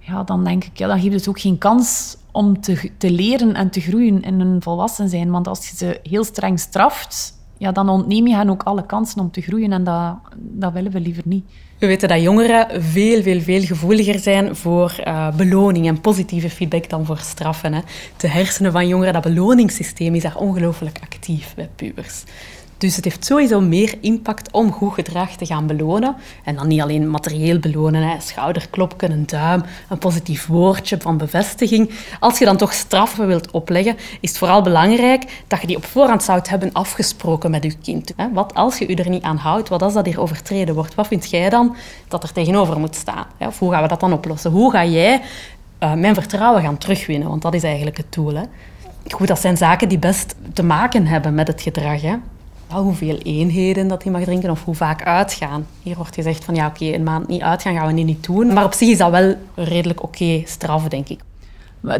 ja, 0.00 0.22
dan 0.22 0.44
denk 0.44 0.64
ik, 0.64 0.78
ja, 0.78 0.86
dan 0.86 1.00
geeft 1.00 1.14
het 1.14 1.28
ook 1.28 1.40
geen 1.40 1.58
kans 1.58 2.16
om 2.32 2.60
te, 2.60 2.90
te 2.98 3.10
leren 3.10 3.54
en 3.54 3.70
te 3.70 3.80
groeien 3.80 4.22
in 4.22 4.40
een 4.40 4.62
volwassen 4.62 5.08
zijn. 5.08 5.30
Want 5.30 5.48
als 5.48 5.68
je 5.68 5.76
ze 5.76 6.00
heel 6.02 6.24
streng 6.24 6.60
straft, 6.60 7.38
ja, 7.58 7.72
dan 7.72 7.88
ontneem 7.88 8.26
je 8.26 8.34
hen 8.34 8.50
ook 8.50 8.62
alle 8.62 8.86
kansen 8.86 9.20
om 9.20 9.30
te 9.30 9.40
groeien. 9.40 9.72
En 9.72 9.84
dat, 9.84 10.14
dat 10.36 10.72
willen 10.72 10.92
we 10.92 11.00
liever 11.00 11.22
niet. 11.26 11.44
We 11.78 11.86
weten 11.86 12.08
dat 12.08 12.20
jongeren 12.20 12.82
veel, 12.82 13.22
veel, 13.22 13.40
veel 13.40 13.62
gevoeliger 13.62 14.18
zijn 14.18 14.56
voor 14.56 14.94
uh, 15.04 15.36
beloning 15.36 15.86
en 15.86 16.00
positieve 16.00 16.50
feedback 16.50 16.88
dan 16.88 17.06
voor 17.06 17.18
straffen. 17.18 17.72
Hè. 17.72 17.80
De 18.16 18.28
hersenen 18.28 18.72
van 18.72 18.88
jongeren, 18.88 19.12
dat 19.12 19.22
beloningssysteem, 19.22 20.14
is 20.14 20.22
daar 20.22 20.36
ongelooflijk 20.36 20.98
actief 21.02 21.54
bij 21.54 21.68
pubers. 21.76 22.24
Dus 22.80 22.96
het 22.96 23.04
heeft 23.04 23.24
sowieso 23.24 23.60
meer 23.60 23.94
impact 24.00 24.52
om 24.52 24.72
goed 24.72 24.94
gedrag 24.94 25.36
te 25.36 25.46
gaan 25.46 25.66
belonen. 25.66 26.16
En 26.44 26.54
dan 26.54 26.68
niet 26.68 26.80
alleen 26.80 27.10
materieel 27.10 27.58
belonen, 27.58 28.02
hè. 28.02 28.20
schouderklopken, 28.20 29.10
een 29.10 29.26
duim, 29.26 29.62
een 29.88 29.98
positief 29.98 30.46
woordje 30.46 30.96
van 31.00 31.16
bevestiging. 31.16 31.90
Als 32.20 32.38
je 32.38 32.44
dan 32.44 32.56
toch 32.56 32.72
straffen 32.72 33.26
wilt 33.26 33.50
opleggen, 33.50 33.96
is 34.20 34.28
het 34.28 34.38
vooral 34.38 34.62
belangrijk 34.62 35.42
dat 35.46 35.60
je 35.60 35.66
die 35.66 35.76
op 35.76 35.84
voorhand 35.84 36.22
zou 36.22 36.40
hebben 36.42 36.72
afgesproken 36.72 37.50
met 37.50 37.62
je 37.62 37.76
kind. 37.82 38.12
Hè. 38.16 38.32
Wat 38.32 38.54
als 38.54 38.78
je 38.78 38.88
je 38.88 38.94
er 38.94 39.10
niet 39.10 39.22
aan 39.22 39.36
houdt, 39.36 39.68
wat 39.68 39.82
als 39.82 39.94
dat 39.94 40.06
hier 40.06 40.20
overtreden 40.20 40.74
wordt? 40.74 40.94
Wat 40.94 41.06
vind 41.06 41.30
jij 41.30 41.50
dan 41.50 41.76
dat 42.08 42.22
er 42.22 42.32
tegenover 42.32 42.78
moet 42.78 42.96
staan? 42.96 43.26
Of 43.38 43.58
hoe 43.58 43.72
gaan 43.72 43.82
we 43.82 43.88
dat 43.88 44.00
dan 44.00 44.12
oplossen? 44.12 44.50
Hoe 44.50 44.70
ga 44.70 44.84
jij 44.84 45.20
uh, 45.82 45.94
mijn 45.94 46.14
vertrouwen 46.14 46.62
gaan 46.62 46.78
terugwinnen? 46.78 47.28
Want 47.28 47.42
dat 47.42 47.54
is 47.54 47.62
eigenlijk 47.62 47.96
het 47.96 48.12
doel. 48.12 48.34
Hè. 48.34 48.42
Goed, 49.08 49.28
dat 49.28 49.40
zijn 49.40 49.56
zaken 49.56 49.88
die 49.88 49.98
best 49.98 50.34
te 50.52 50.62
maken 50.62 51.06
hebben 51.06 51.34
met 51.34 51.46
het 51.46 51.62
gedrag. 51.62 52.02
Hè 52.02 52.16
hoeveel 52.78 53.18
eenheden 53.18 53.88
dat 53.88 54.02
hij 54.02 54.12
mag 54.12 54.22
drinken 54.22 54.50
of 54.50 54.64
hoe 54.64 54.74
vaak 54.74 55.04
uitgaan. 55.04 55.66
Hier 55.82 55.96
wordt 55.96 56.14
gezegd 56.14 56.44
van 56.44 56.54
ja, 56.54 56.66
oké, 56.66 56.84
een 56.84 57.02
maand 57.02 57.28
niet 57.28 57.42
uitgaan 57.42 57.74
gaan 57.74 57.86
we 57.86 57.92
niet 57.92 58.24
doen. 58.24 58.52
Maar 58.52 58.64
op 58.64 58.72
zich 58.72 58.88
is 58.88 58.98
dat 58.98 59.10
wel 59.10 59.34
redelijk 59.54 60.02
oké 60.02 60.42
straf, 60.44 60.88
denk 60.88 61.08
ik. 61.08 61.20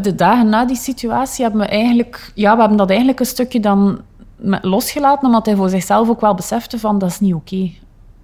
De 0.02 0.14
dagen 0.14 0.48
na 0.48 0.64
die 0.64 0.76
situatie 0.76 1.42
hebben 1.42 1.60
we 1.60 1.66
eigenlijk... 1.66 2.32
Ja, 2.34 2.54
we 2.54 2.60
hebben 2.60 2.78
dat 2.78 2.88
eigenlijk 2.88 3.20
een 3.20 3.26
stukje 3.26 3.60
dan 3.60 4.00
losgelaten, 4.62 5.26
omdat 5.26 5.46
hij 5.46 5.56
voor 5.56 5.68
zichzelf 5.68 6.08
ook 6.08 6.20
wel 6.20 6.34
besefte 6.34 6.78
van 6.78 6.98
dat 6.98 7.10
is 7.10 7.20
niet 7.20 7.34
oké. 7.34 7.70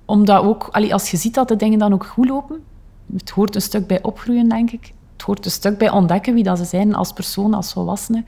Omdat 0.05 0.43
ook, 0.43 0.69
als 0.91 1.11
je 1.11 1.17
ziet 1.17 1.35
dat 1.35 1.49
de 1.49 1.57
dingen 1.57 1.79
dan 1.79 1.93
ook 1.93 2.07
goed 2.07 2.29
lopen, 2.29 2.57
het 3.17 3.31
hoort 3.31 3.55
een 3.55 3.63
stuk 3.63 3.87
bij 3.87 4.03
opgroeien, 4.03 4.49
denk 4.49 4.71
ik. 4.71 4.93
Het 5.13 5.23
hoort 5.23 5.45
een 5.45 5.51
stuk 5.51 5.79
bij 5.79 5.91
ontdekken 5.91 6.35
wie 6.35 6.43
dat 6.43 6.59
ze 6.59 6.65
zijn 6.65 6.95
als 6.95 7.13
persoon, 7.13 7.55
als 7.55 7.73
volwassenen. 7.73 8.27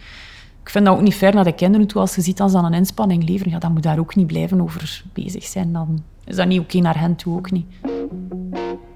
Ik 0.68 0.74
vind 0.74 0.86
dat 0.86 0.94
ook 0.94 1.02
niet 1.02 1.14
fair 1.14 1.34
naar 1.34 1.44
de 1.44 1.52
kinderen 1.52 1.86
toe. 1.86 2.00
Als 2.00 2.14
je 2.14 2.20
ziet 2.20 2.36
dat 2.36 2.50
ze 2.50 2.56
dan 2.56 2.64
een 2.64 2.74
inspanning 2.74 3.28
leveren, 3.28 3.52
ja, 3.52 3.58
dan 3.58 3.72
moet 3.72 3.82
daar 3.82 3.98
ook 3.98 4.14
niet 4.14 4.26
blijven 4.26 4.60
over 4.60 5.02
bezig 5.12 5.44
zijn. 5.44 5.72
Dan 5.72 6.02
is 6.24 6.36
dat 6.36 6.46
niet 6.46 6.60
oké 6.60 6.78
naar 6.78 6.98
hen 6.98 7.16
toe, 7.16 7.36
ook 7.36 7.50
niet. 7.50 7.66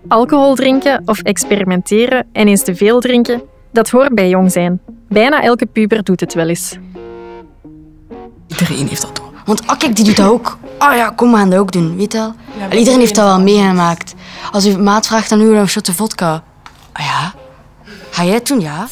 Alcohol 0.09 0.55
drinken 0.55 1.03
of 1.05 1.21
experimenteren 1.21 2.27
en 2.33 2.49
eens 2.49 2.65
te 2.65 2.75
veel 2.75 3.01
drinken, 3.01 3.43
dat 3.71 3.91
hoort 3.91 4.15
bij 4.15 4.29
jong 4.29 4.53
zijn. 4.53 4.81
Bijna 5.09 5.43
elke 5.43 5.67
puber 5.67 6.05
doet 6.05 6.21
het 6.21 6.35
wel 6.35 6.49
eens. 6.49 6.79
Iedereen 8.47 8.89
heeft 8.89 9.03
dat 9.03 9.17
door. 9.17 9.33
Want 9.45 9.67
ah, 9.67 9.79
kijk, 9.79 9.97
die 9.97 10.05
doet 10.05 10.17
dat 10.17 10.31
ook. 10.31 10.59
Ah 10.79 10.97
ja, 10.97 11.11
kom, 11.11 11.31
we 11.31 11.37
gaan 11.37 11.51
dat 11.51 11.59
ook 11.59 11.73
doen, 11.73 11.97
weet 11.97 12.13
je 12.13 12.19
wel. 12.19 12.35
En 12.71 12.79
iedereen 12.79 13.01
heeft 13.01 13.15
dat 13.15 13.25
wel 13.25 13.41
meegemaakt. 13.41 14.15
Als 14.51 14.67
uw 14.67 14.79
maat 14.79 15.07
vraagt, 15.07 15.29
dan 15.29 15.39
doen 15.39 15.51
we 15.51 15.57
een 15.57 15.95
vodka. 15.95 16.43
Ah 16.93 17.05
ja? 17.05 17.35
Ga 18.11 18.25
jij 18.25 18.35
het 18.35 18.47
doen? 18.47 18.61
Ja. 18.61 18.87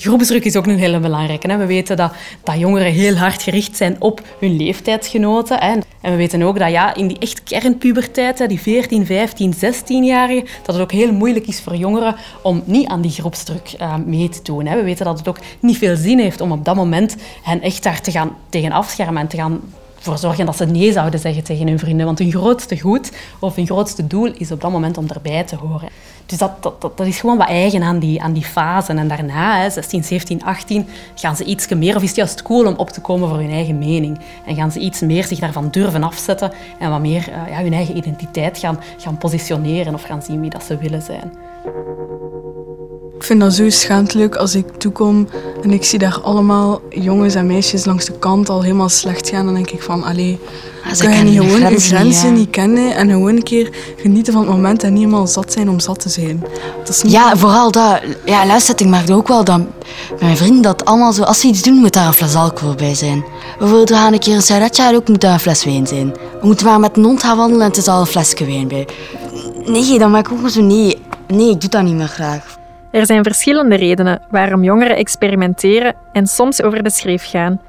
Groepsdruk 0.00 0.44
is 0.44 0.56
ook 0.56 0.66
een 0.66 0.78
hele 0.78 1.00
belangrijke. 1.00 1.56
We 1.56 1.66
weten 1.66 1.96
dat, 1.96 2.12
dat 2.42 2.58
jongeren 2.58 2.92
heel 2.92 3.14
hard 3.14 3.42
gericht 3.42 3.76
zijn 3.76 3.96
op 3.98 4.22
hun 4.40 4.56
leeftijdsgenoten. 4.56 5.60
En 5.60 5.82
we 6.00 6.16
weten 6.16 6.42
ook 6.42 6.58
dat 6.58 6.70
ja, 6.70 6.94
in 6.94 7.08
die 7.08 7.18
echt 7.18 7.42
kernpuberteit, 7.42 8.48
die 8.48 8.60
14, 8.60 9.06
15, 9.06 9.54
16-jarigen, 9.54 10.48
dat 10.62 10.74
het 10.74 10.80
ook 10.80 10.92
heel 10.92 11.12
moeilijk 11.12 11.46
is 11.46 11.60
voor 11.60 11.76
jongeren 11.76 12.16
om 12.42 12.62
niet 12.64 12.88
aan 12.88 13.00
die 13.00 13.10
groepsdruk 13.10 13.74
uh, 13.80 13.94
mee 14.06 14.28
te 14.28 14.42
doen. 14.42 14.64
We 14.64 14.82
weten 14.82 15.04
dat 15.04 15.18
het 15.18 15.28
ook 15.28 15.38
niet 15.60 15.78
veel 15.78 15.96
zin 15.96 16.18
heeft 16.18 16.40
om 16.40 16.52
op 16.52 16.64
dat 16.64 16.76
moment 16.76 17.16
hen 17.42 17.60
echt 17.60 17.82
daar 17.82 18.00
te 18.00 18.10
gaan 18.10 18.36
tegen 18.48 18.72
afschermen 18.72 19.22
en 19.22 19.28
te 19.28 19.36
gaan 19.36 19.60
voor 19.98 20.18
zorgen 20.18 20.46
dat 20.46 20.56
ze 20.56 20.64
nee 20.64 20.92
zouden 20.92 21.20
zeggen 21.20 21.44
tegen 21.44 21.66
hun 21.66 21.78
vrienden. 21.78 22.06
Want 22.06 22.18
hun 22.18 22.30
grootste 22.30 22.80
goed 22.80 23.12
of 23.38 23.54
hun 23.54 23.66
grootste 23.66 24.06
doel 24.06 24.32
is 24.32 24.52
op 24.52 24.60
dat 24.60 24.70
moment 24.70 24.98
om 24.98 25.06
erbij 25.08 25.44
te 25.44 25.56
horen. 25.56 25.88
Dus 26.28 26.38
dat, 26.38 26.62
dat, 26.62 26.80
dat, 26.80 27.06
is 27.06 27.20
gewoon 27.20 27.36
wat 27.36 27.48
eigen 27.48 27.82
aan 27.82 27.98
die, 27.98 28.22
aan 28.22 28.32
die 28.32 28.44
fase. 28.44 28.92
En 28.92 29.08
daarna, 29.08 29.60
hè, 29.60 29.70
16, 29.70 30.04
17, 30.04 30.44
18, 30.44 30.86
gaan 31.14 31.36
ze 31.36 31.44
iets 31.44 31.68
meer, 31.68 31.96
of 31.96 32.02
is 32.02 32.08
het 32.08 32.16
juist 32.16 32.42
cool 32.42 32.66
om 32.66 32.74
op 32.76 32.90
te 32.90 33.00
komen 33.00 33.28
voor 33.28 33.38
hun 33.38 33.50
eigen 33.50 33.78
mening. 33.78 34.18
En 34.46 34.54
gaan 34.54 34.72
ze 34.72 34.78
iets 34.78 35.00
meer 35.00 35.24
zich 35.24 35.38
daarvan 35.38 35.68
durven 35.70 36.02
afzetten 36.02 36.52
en 36.78 36.90
wat 36.90 37.00
meer 37.00 37.28
uh, 37.28 37.50
ja, 37.50 37.62
hun 37.62 37.72
eigen 37.72 37.96
identiteit 37.96 38.58
gaan, 38.58 38.80
gaan 38.98 39.18
positioneren 39.18 39.94
of 39.94 40.02
gaan 40.02 40.22
zien 40.22 40.40
wie 40.40 40.50
dat 40.50 40.64
ze 40.64 40.76
willen 40.76 41.02
zijn. 41.02 41.32
Ik 43.28 43.34
vind 43.34 43.46
dat 43.46 43.58
zo 43.58 43.70
schaamtelijk 43.70 44.36
als 44.36 44.54
ik 44.54 44.66
toekom 44.78 45.28
en 45.62 45.70
ik 45.70 45.84
zie 45.84 45.98
daar 45.98 46.20
allemaal 46.20 46.80
jongens 46.90 47.34
en 47.34 47.46
meisjes 47.46 47.84
langs 47.84 48.04
de 48.04 48.18
kant 48.18 48.48
al 48.48 48.62
helemaal 48.62 48.88
slecht 48.88 49.28
gaan. 49.28 49.44
Dan 49.44 49.54
denk 49.54 49.70
ik 49.70 49.82
van, 49.82 50.04
allee, 50.04 50.38
Ah, 50.84 50.98
kan 50.98 51.16
je 51.16 51.22
niet 51.22 51.40
gewoon 51.40 51.72
je 51.72 51.80
grenzen 51.80 52.32
niet, 52.32 52.38
niet 52.38 52.50
kennen 52.50 52.94
en 52.94 53.08
gewoon 53.08 53.36
een 53.36 53.42
keer 53.42 53.70
genieten 53.96 54.32
van 54.32 54.42
het 54.42 54.50
moment 54.50 54.82
en 54.82 54.92
niet 54.92 55.02
helemaal 55.02 55.26
zat 55.26 55.52
zijn 55.52 55.70
om 55.70 55.80
zat 55.80 56.00
te 56.00 56.08
zijn. 56.08 56.44
Dat 56.78 56.88
is 56.88 57.02
niet... 57.02 57.12
Ja, 57.12 57.36
vooral 57.36 57.70
dat. 57.70 58.00
Ja, 58.24 58.46
luister, 58.46 58.80
ik 58.80 58.86
merk 58.86 59.10
ook 59.10 59.28
wel 59.28 59.44
dat 59.44 59.58
met 59.58 60.20
mijn 60.20 60.36
vrienden 60.36 60.62
dat 60.62 60.84
allemaal 60.84 61.12
zo... 61.12 61.22
Als 61.22 61.40
ze 61.40 61.46
iets 61.46 61.62
doen, 61.62 61.74
moet 61.74 61.92
daar 61.92 62.06
een 62.06 62.12
fles 62.12 62.34
alcohol 62.34 62.74
bij 62.74 62.94
zijn. 62.94 63.24
Bijvoorbeeld, 63.58 63.88
we 63.88 63.94
gaan 63.94 64.12
een 64.12 64.18
keer 64.18 64.34
een 64.34 64.42
sigaretje 64.42 64.82
halen, 64.82 65.00
ook 65.00 65.08
moet 65.08 65.20
daar 65.20 65.32
een 65.32 65.40
fles 65.40 65.64
wijn 65.64 65.86
zijn. 65.86 66.12
We 66.40 66.46
moeten 66.46 66.66
maar 66.66 66.80
met 66.80 66.96
een 66.96 67.04
hond 67.04 67.22
gaan 67.22 67.36
wandelen 67.36 67.62
en 67.62 67.68
het 67.68 67.78
is 67.78 67.88
al 67.88 68.00
een 68.00 68.06
flesje 68.06 68.44
wijn 68.44 68.68
bij. 68.68 68.88
Nee, 69.64 69.98
dan 69.98 70.10
maak 70.10 70.28
ik 70.28 70.32
ook 70.32 70.48
zo... 70.48 70.62
Nee, 70.62 70.98
nee, 71.26 71.50
ik 71.50 71.60
doe 71.60 71.70
dat 71.70 71.82
niet 71.82 71.94
meer 71.94 72.08
graag. 72.08 72.57
Er 72.90 73.06
zijn 73.06 73.22
verschillende 73.22 73.76
redenen 73.76 74.22
waarom 74.30 74.64
jongeren 74.64 74.96
experimenteren 74.96 75.94
en 76.12 76.26
soms 76.26 76.62
over 76.62 76.82
de 76.82 76.90
schreef 76.90 77.30
gaan. 77.30 77.60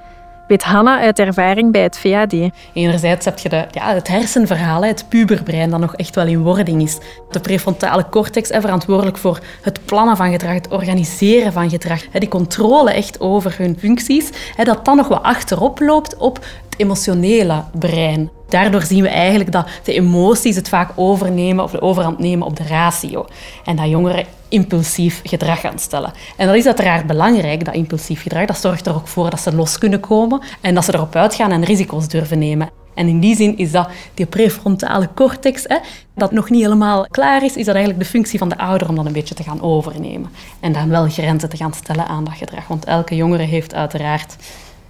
Weet 0.47 0.63
Hanna 0.63 0.99
uit 0.99 1.19
ervaring 1.19 1.71
bij 1.71 1.81
het 1.81 1.99
VAD. 1.99 2.33
Enerzijds 2.73 3.25
heb 3.25 3.39
je 3.39 3.49
de, 3.49 3.65
ja, 3.71 3.93
het 3.93 4.07
hersenverhaal, 4.07 4.83
het 4.83 5.05
puberbrein, 5.09 5.69
dat 5.69 5.79
nog 5.79 5.95
echt 5.95 6.15
wel 6.15 6.25
in 6.25 6.41
wording 6.41 6.81
is. 6.81 6.97
De 7.29 7.39
prefrontale 7.39 8.05
cortex, 8.09 8.49
verantwoordelijk 8.49 9.17
voor 9.17 9.39
het 9.61 9.79
plannen 9.85 10.17
van 10.17 10.31
gedrag, 10.31 10.53
het 10.53 10.67
organiseren 10.67 11.53
van 11.53 11.69
gedrag, 11.69 12.07
die 12.09 12.29
controle 12.29 12.91
echt 12.91 13.19
over 13.19 13.55
hun 13.57 13.77
functies, 13.79 14.29
dat 14.63 14.85
dan 14.85 14.95
nog 14.95 15.07
wat 15.07 15.23
achterop 15.23 15.79
loopt 15.79 16.17
op 16.17 16.35
het 16.69 16.79
emotionele 16.79 17.63
brein. 17.79 18.29
Daardoor 18.47 18.81
zien 18.81 19.01
we 19.01 19.09
eigenlijk 19.09 19.51
dat 19.51 19.67
de 19.83 19.93
emoties 19.93 20.55
het 20.55 20.69
vaak 20.69 20.91
overnemen 20.95 21.63
of 21.63 21.71
de 21.71 21.81
overhand 21.81 22.19
nemen 22.19 22.47
op 22.47 22.55
de 22.55 22.67
ratio. 22.67 23.25
En 23.65 23.75
dat 23.75 23.89
jongeren 23.89 24.25
impulsief 24.49 25.21
gedrag 25.23 25.59
gaan 25.59 25.79
stellen. 25.79 26.11
En 26.37 26.47
dat 26.47 26.55
is 26.55 26.65
uiteraard 26.65 27.07
belangrijk, 27.07 27.65
dat 27.65 27.73
impulsief 27.73 28.21
gedrag. 28.21 28.45
Dat 28.45 28.57
zorgt 28.57 28.85
er 28.85 28.95
ook 28.95 29.07
voor 29.07 29.29
dat 29.29 29.39
ze 29.39 29.55
los 29.55 29.77
kunnen 29.77 29.99
komen 29.99 30.41
en 30.61 30.75
dat 30.75 30.85
ze 30.85 30.93
erop 30.93 31.15
uitgaan 31.15 31.51
en 31.51 31.63
risico's 31.63 32.07
durven 32.07 32.39
nemen. 32.39 32.69
En 32.93 33.07
in 33.07 33.19
die 33.19 33.35
zin 33.35 33.57
is 33.57 33.71
dat 33.71 33.89
die 34.13 34.25
prefrontale 34.25 35.09
cortex, 35.15 35.63
hè, 35.67 35.77
dat 36.15 36.31
nog 36.31 36.49
niet 36.49 36.61
helemaal 36.61 37.07
klaar 37.07 37.43
is, 37.43 37.55
is 37.55 37.65
dat 37.65 37.75
eigenlijk 37.75 38.03
de 38.03 38.09
functie 38.09 38.39
van 38.39 38.49
de 38.49 38.57
ouder 38.57 38.89
om 38.89 38.95
dat 38.95 39.05
een 39.05 39.13
beetje 39.13 39.35
te 39.35 39.43
gaan 39.43 39.61
overnemen. 39.61 40.29
En 40.59 40.73
dan 40.73 40.89
wel 40.89 41.09
grenzen 41.09 41.49
te 41.49 41.57
gaan 41.57 41.73
stellen 41.73 42.07
aan 42.07 42.23
dat 42.23 42.33
gedrag. 42.33 42.67
Want 42.67 42.85
elke 42.85 43.15
jongere 43.15 43.43
heeft 43.43 43.73
uiteraard 43.73 44.35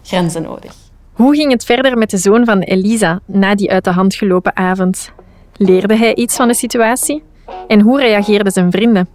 grenzen 0.04 0.42
nodig. 0.42 0.74
Hoe 1.14 1.36
ging 1.36 1.52
het 1.52 1.64
verder 1.64 1.98
met 1.98 2.10
de 2.10 2.18
zoon 2.18 2.46
van 2.46 2.60
Elisa 2.60 3.20
na 3.26 3.56
die 3.56 3.72
uit 3.72 3.84
de 3.84 3.92
hand 3.92 4.16
gelopen 4.16 4.56
avond? 4.56 5.12
Leerde 5.56 5.96
hij 5.96 6.16
iets 6.16 6.36
van 6.36 6.48
de 6.48 6.54
situatie? 6.54 7.24
En 7.68 7.82
hoe 7.82 8.00
reageerden 8.00 8.52
zijn 8.52 8.72
vrienden? 8.72 9.08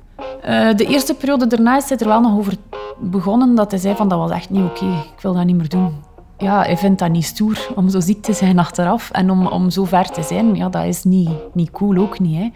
Uh, 0.49 0.75
de 0.77 0.85
eerste 0.85 1.15
periode 1.15 1.47
daarna 1.47 1.77
is 1.77 1.89
hij 1.89 1.99
er 1.99 2.07
wel 2.07 2.21
nog 2.21 2.39
over 2.39 2.55
begonnen 2.99 3.55
dat 3.55 3.71
hij 3.71 3.81
zei 3.81 3.97
van 3.97 4.09
dat 4.09 4.19
was 4.19 4.31
echt 4.31 4.51
niet 4.51 4.65
oké, 4.65 4.85
ik 5.15 5.21
wil 5.21 5.35
dat 5.35 5.45
niet 5.45 5.57
meer 5.57 5.69
doen. 5.69 5.93
Ja, 6.39 6.63
hij 6.63 6.77
vindt 6.77 6.99
dat 6.99 7.11
niet 7.11 7.25
stoer 7.25 7.69
om 7.75 7.89
zo 7.89 8.01
ziek 8.01 8.23
te 8.23 8.33
zijn 8.33 8.59
achteraf 8.59 9.11
en 9.11 9.31
om, 9.31 9.47
om 9.47 9.71
zo 9.71 9.85
ver 9.85 10.11
te 10.11 10.23
zijn. 10.23 10.55
Ja, 10.55 10.69
dat 10.69 10.85
is 10.85 11.05
niet, 11.05 11.31
niet 11.53 11.71
cool, 11.71 11.97
ook 11.97 12.19
niet. 12.19 12.39
Hè. 12.39 12.51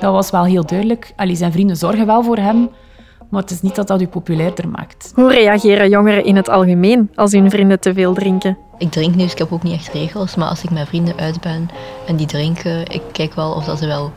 Dat 0.00 0.12
was 0.12 0.30
wel 0.30 0.44
heel 0.44 0.66
duidelijk. 0.66 1.12
Allee, 1.16 1.34
zijn 1.34 1.52
vrienden 1.52 1.76
zorgen 1.76 2.06
wel 2.06 2.22
voor 2.22 2.36
hem, 2.36 2.70
maar 3.28 3.40
het 3.40 3.50
is 3.50 3.62
niet 3.62 3.74
dat 3.74 3.86
dat 3.86 4.00
u 4.00 4.06
populairder 4.06 4.68
maakt. 4.68 5.12
Hoe 5.14 5.32
reageren 5.32 5.88
jongeren 5.88 6.24
in 6.24 6.36
het 6.36 6.48
algemeen 6.48 7.10
als 7.14 7.32
hun 7.32 7.50
vrienden 7.50 7.80
te 7.80 7.94
veel 7.94 8.14
drinken? 8.14 8.58
Ik 8.78 8.90
drink 8.90 9.14
nu, 9.14 9.22
dus 9.22 9.32
ik 9.32 9.38
heb 9.38 9.52
ook 9.52 9.62
niet 9.62 9.74
echt 9.74 9.92
regels, 9.92 10.34
maar 10.34 10.48
als 10.48 10.62
ik 10.62 10.70
met 10.70 10.88
vrienden 10.88 11.16
uit 11.16 11.40
ben 11.40 11.68
en 12.06 12.16
die 12.16 12.26
drinken, 12.26 12.86
ik 12.86 13.02
kijk 13.12 13.34
wel 13.34 13.52
of 13.52 13.64
dat 13.64 13.78
ze 13.78 13.86
wel 13.86 14.12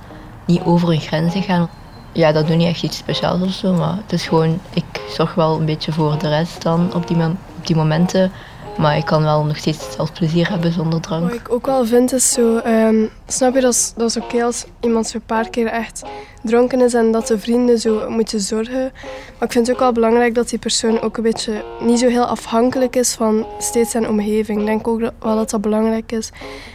niet 0.45 0.62
over 0.63 0.88
hun 0.88 1.00
grenzen 1.00 1.41
gaan. 1.41 1.69
Ja, 2.13 2.32
dat 2.32 2.48
doe 2.48 2.55
niet 2.55 2.67
echt 2.67 2.84
iets 2.84 2.98
speciaals 2.98 3.41
of 3.41 3.51
zo, 3.51 3.74
maar 3.74 3.96
het 4.01 4.13
is 4.13 4.27
gewoon, 4.27 4.60
ik 4.74 5.01
zorg 5.10 5.34
wel 5.34 5.60
een 5.60 5.65
beetje 5.65 5.91
voor 5.91 6.17
de 6.20 6.29
rest 6.29 6.62
dan 6.62 6.93
op 6.93 7.08
die, 7.08 7.17
op 7.58 7.67
die 7.67 7.75
momenten. 7.75 8.32
Maar 8.77 8.98
ik 8.98 9.05
kan 9.05 9.24
wel 9.24 9.43
nog 9.43 9.58
steeds 9.58 9.91
zelf 9.96 10.13
plezier 10.13 10.50
hebben 10.50 10.72
zonder 10.72 11.01
drank. 11.01 11.24
Wat 11.24 11.34
ik 11.34 11.51
ook 11.51 11.65
wel 11.65 11.86
vind 11.86 12.13
is 12.13 12.32
zo, 12.32 12.58
um, 12.65 13.10
snap 13.27 13.53
je, 13.53 13.62
dat 13.62 13.74
is, 13.74 13.93
dat 13.96 14.10
is 14.10 14.17
oké 14.17 14.43
als 14.43 14.65
iemand 14.79 15.08
zo'n 15.08 15.22
paar 15.25 15.50
keer 15.50 15.67
echt 15.67 16.03
dronken 16.43 16.82
is 16.82 16.93
en 16.93 17.12
dat 17.12 17.27
de 17.27 17.39
vrienden 17.39 17.79
zo 17.79 18.10
moeten 18.10 18.39
zorgen. 18.39 18.91
Maar 19.38 19.48
ik 19.48 19.51
vind 19.51 19.67
het 19.67 19.75
ook 19.75 19.82
wel 19.82 19.91
belangrijk 19.91 20.36
dat 20.36 20.50
die 20.50 20.60
persoon 20.60 21.01
ook 21.01 21.17
een 21.17 21.24
beetje 21.24 21.63
niet 21.79 22.00
zo 22.00 22.08
heel 22.08 22.25
afhankelijk 22.25 22.96
is 22.96 23.13
van 23.13 23.46
steeds 23.60 23.91
zijn 23.91 24.10
omgeving. 24.10 24.60
Ik 24.60 24.65
denk 24.65 24.88
ook 24.88 25.00
wel 25.00 25.36
dat 25.36 25.50
dat 25.50 25.62
belangrijk 25.62 26.12
is. 26.12 26.29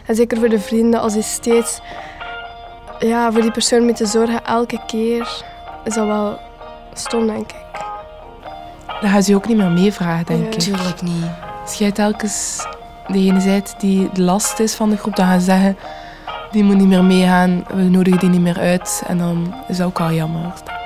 En 0.06 0.14
zeker 0.14 0.38
voor 0.38 0.48
de 0.48 0.60
vrienden, 0.60 1.00
als 1.00 1.12
die 1.12 1.22
steeds 1.22 1.80
ja, 2.98 3.32
voor 3.32 3.42
die 3.42 3.50
persoon 3.50 3.84
moeten 3.84 4.06
zorgen 4.06 4.44
elke 4.44 4.80
keer, 4.86 5.44
is 5.84 5.94
dat 5.94 6.06
wel 6.06 6.38
stom, 6.92 7.26
denk 7.26 7.52
ik. 7.52 7.66
Dan 9.00 9.10
gaan 9.10 9.22
ze 9.22 9.30
je 9.30 9.36
ook 9.36 9.48
niet 9.48 9.56
meer 9.56 9.70
meevragen, 9.70 10.26
denk 10.26 10.44
ik. 10.46 10.50
Natuurlijk 10.50 11.02
niet. 11.02 11.24
Als 11.62 11.74
jij 11.74 11.92
telkens 11.92 12.66
degene 13.06 13.44
bent 13.44 13.74
die 13.78 14.08
de 14.12 14.22
last 14.22 14.58
is 14.58 14.74
van 14.74 14.90
de 14.90 14.96
groep, 14.96 15.16
dan 15.16 15.26
gaan 15.26 15.38
ze 15.38 15.44
zeggen, 15.44 15.76
die 16.50 16.62
moet 16.62 16.76
niet 16.76 16.88
meer 16.88 17.04
meegaan, 17.04 17.64
we 17.74 17.82
nodigen 17.82 18.18
die 18.18 18.28
niet 18.28 18.40
meer 18.40 18.58
uit. 18.58 19.02
En 19.06 19.18
dan 19.18 19.54
is 19.68 19.76
dat 19.76 19.86
ook 19.86 20.00
al 20.00 20.12
jammer, 20.12 20.42
denk 20.42 20.54
ik. 20.54 20.77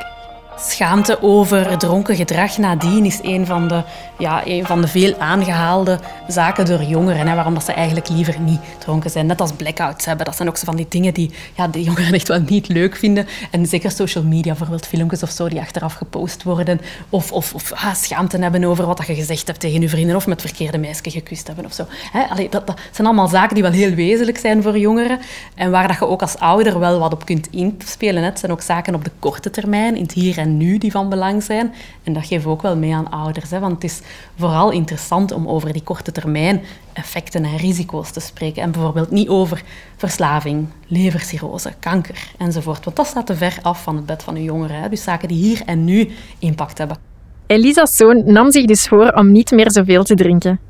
Schaamte 0.65 1.23
over 1.23 1.79
dronken 1.79 2.17
gedrag 2.17 2.59
nadien 2.59 3.05
is 3.05 3.19
een 3.23 3.47
van 3.47 3.69
de, 3.69 3.83
ja, 4.19 4.47
een 4.47 4.67
van 4.67 4.81
de 4.81 4.89
veel 4.89 5.19
aangehaalde 5.19 5.99
zaken 6.29 6.67
door 6.67 6.83
jongeren. 6.83 7.35
Waarom 7.35 7.55
dat 7.55 7.65
ze 7.65 7.73
eigenlijk 7.73 8.09
liever 8.09 8.41
niet 8.41 8.61
dronken 8.79 9.11
zijn. 9.11 9.27
Net 9.27 9.41
als 9.41 9.53
blackouts 9.53 10.05
hebben. 10.05 10.27
Dat 10.27 10.37
zijn 10.37 10.49
ook 10.49 10.57
zo 10.57 10.65
van 10.65 10.77
die 10.77 10.87
dingen 10.89 11.15
die 11.15 11.31
ja, 11.57 11.69
de 11.69 11.83
jongeren 11.83 12.13
echt 12.15 12.29
wel 12.29 12.41
niet 12.47 12.69
leuk 12.69 12.97
vinden. 12.97 13.27
En 13.51 13.67
zeker 13.67 13.91
social 13.91 14.25
media, 14.25 14.51
bijvoorbeeld 14.51 14.87
filmpjes 14.87 15.23
of 15.23 15.31
zo, 15.31 15.49
die 15.49 15.61
achteraf 15.61 15.95
gepost 15.95 16.43
worden. 16.43 16.81
Of, 17.09 17.33
of, 17.33 17.55
of 17.55 17.73
ah, 17.73 17.95
schaamte 17.95 18.39
hebben 18.39 18.65
over 18.65 18.87
wat 18.87 19.07
je 19.07 19.15
gezegd 19.15 19.47
hebt 19.47 19.61
tegen 19.61 19.81
je 19.81 19.89
vrienden. 19.89 20.17
Of 20.17 20.27
met 20.27 20.41
verkeerde 20.41 20.79
meisje 20.79 21.11
gekust 21.11 21.47
hebben 21.47 21.65
of 21.65 21.73
zo. 21.73 21.87
Hè, 22.13 22.23
allee, 22.23 22.49
dat, 22.49 22.67
dat 22.67 22.81
zijn 22.91 23.07
allemaal 23.07 23.29
zaken 23.29 23.55
die 23.55 23.63
wel 23.63 23.73
heel 23.73 23.95
wezenlijk 23.95 24.39
zijn 24.39 24.63
voor 24.63 24.79
jongeren. 24.79 25.19
En 25.55 25.71
waar 25.71 25.89
dat 25.89 25.99
je 25.99 26.07
ook 26.07 26.23
als 26.23 26.39
ouder 26.39 26.79
wel 26.79 26.99
wat 26.99 27.13
op 27.13 27.25
kunt 27.25 27.49
inspelen. 27.51 28.23
Het 28.23 28.39
zijn 28.39 28.53
ook 28.53 28.63
zaken 28.63 28.95
op 28.95 29.05
de 29.05 29.11
korte 29.19 29.51
termijn, 29.51 29.97
in 29.97 30.03
het 30.03 30.13
hier 30.13 30.39
en 30.39 30.52
nu 30.57 30.79
die 30.79 30.91
van 30.91 31.09
belang 31.09 31.43
zijn. 31.43 31.73
En 32.03 32.13
dat 32.13 32.27
geven 32.27 32.45
we 32.45 32.51
ook 32.51 32.63
wel 32.63 32.77
mee 32.77 32.95
aan 32.95 33.11
ouders. 33.11 33.51
Hè, 33.51 33.61
want 33.61 33.75
het 33.75 33.85
is 33.85 34.01
vooral 34.39 34.71
interessant 34.71 35.33
om 35.33 35.49
over 35.49 35.73
die 35.73 35.83
korte 35.83 36.13
termijn 36.13 36.61
effecten 36.93 37.45
en 37.45 37.57
risico's 37.57 38.11
te 38.11 38.21
spreken. 38.21 38.63
En 38.63 38.71
bijvoorbeeld 38.71 39.11
niet 39.11 39.29
over 39.29 39.63
verslaving, 39.97 40.67
levercirrose, 40.87 41.73
kanker 41.81 42.33
enzovoort. 42.39 42.85
Want 42.85 42.97
dat 42.97 43.07
staat 43.07 43.27
te 43.27 43.35
ver 43.35 43.59
af 43.63 43.83
van 43.83 43.97
het 43.97 44.07
bed 44.07 44.23
van 44.23 44.37
uw 44.37 44.43
jongeren. 44.43 44.81
Hè. 44.81 44.89
Dus 44.89 45.03
zaken 45.03 45.29
die 45.29 45.45
hier 45.45 45.63
en 45.67 45.85
nu 45.85 46.11
impact 46.39 46.79
hebben. 46.79 46.97
Elisa's 47.47 47.97
zoon 47.97 48.23
nam 48.33 48.51
zich 48.51 48.65
dus 48.65 48.87
voor 48.89 49.13
om 49.13 49.33
niet 49.33 49.51
meer 49.51 49.73
zoveel 49.73 50.05
te 50.05 50.15
drinken. 50.15 50.61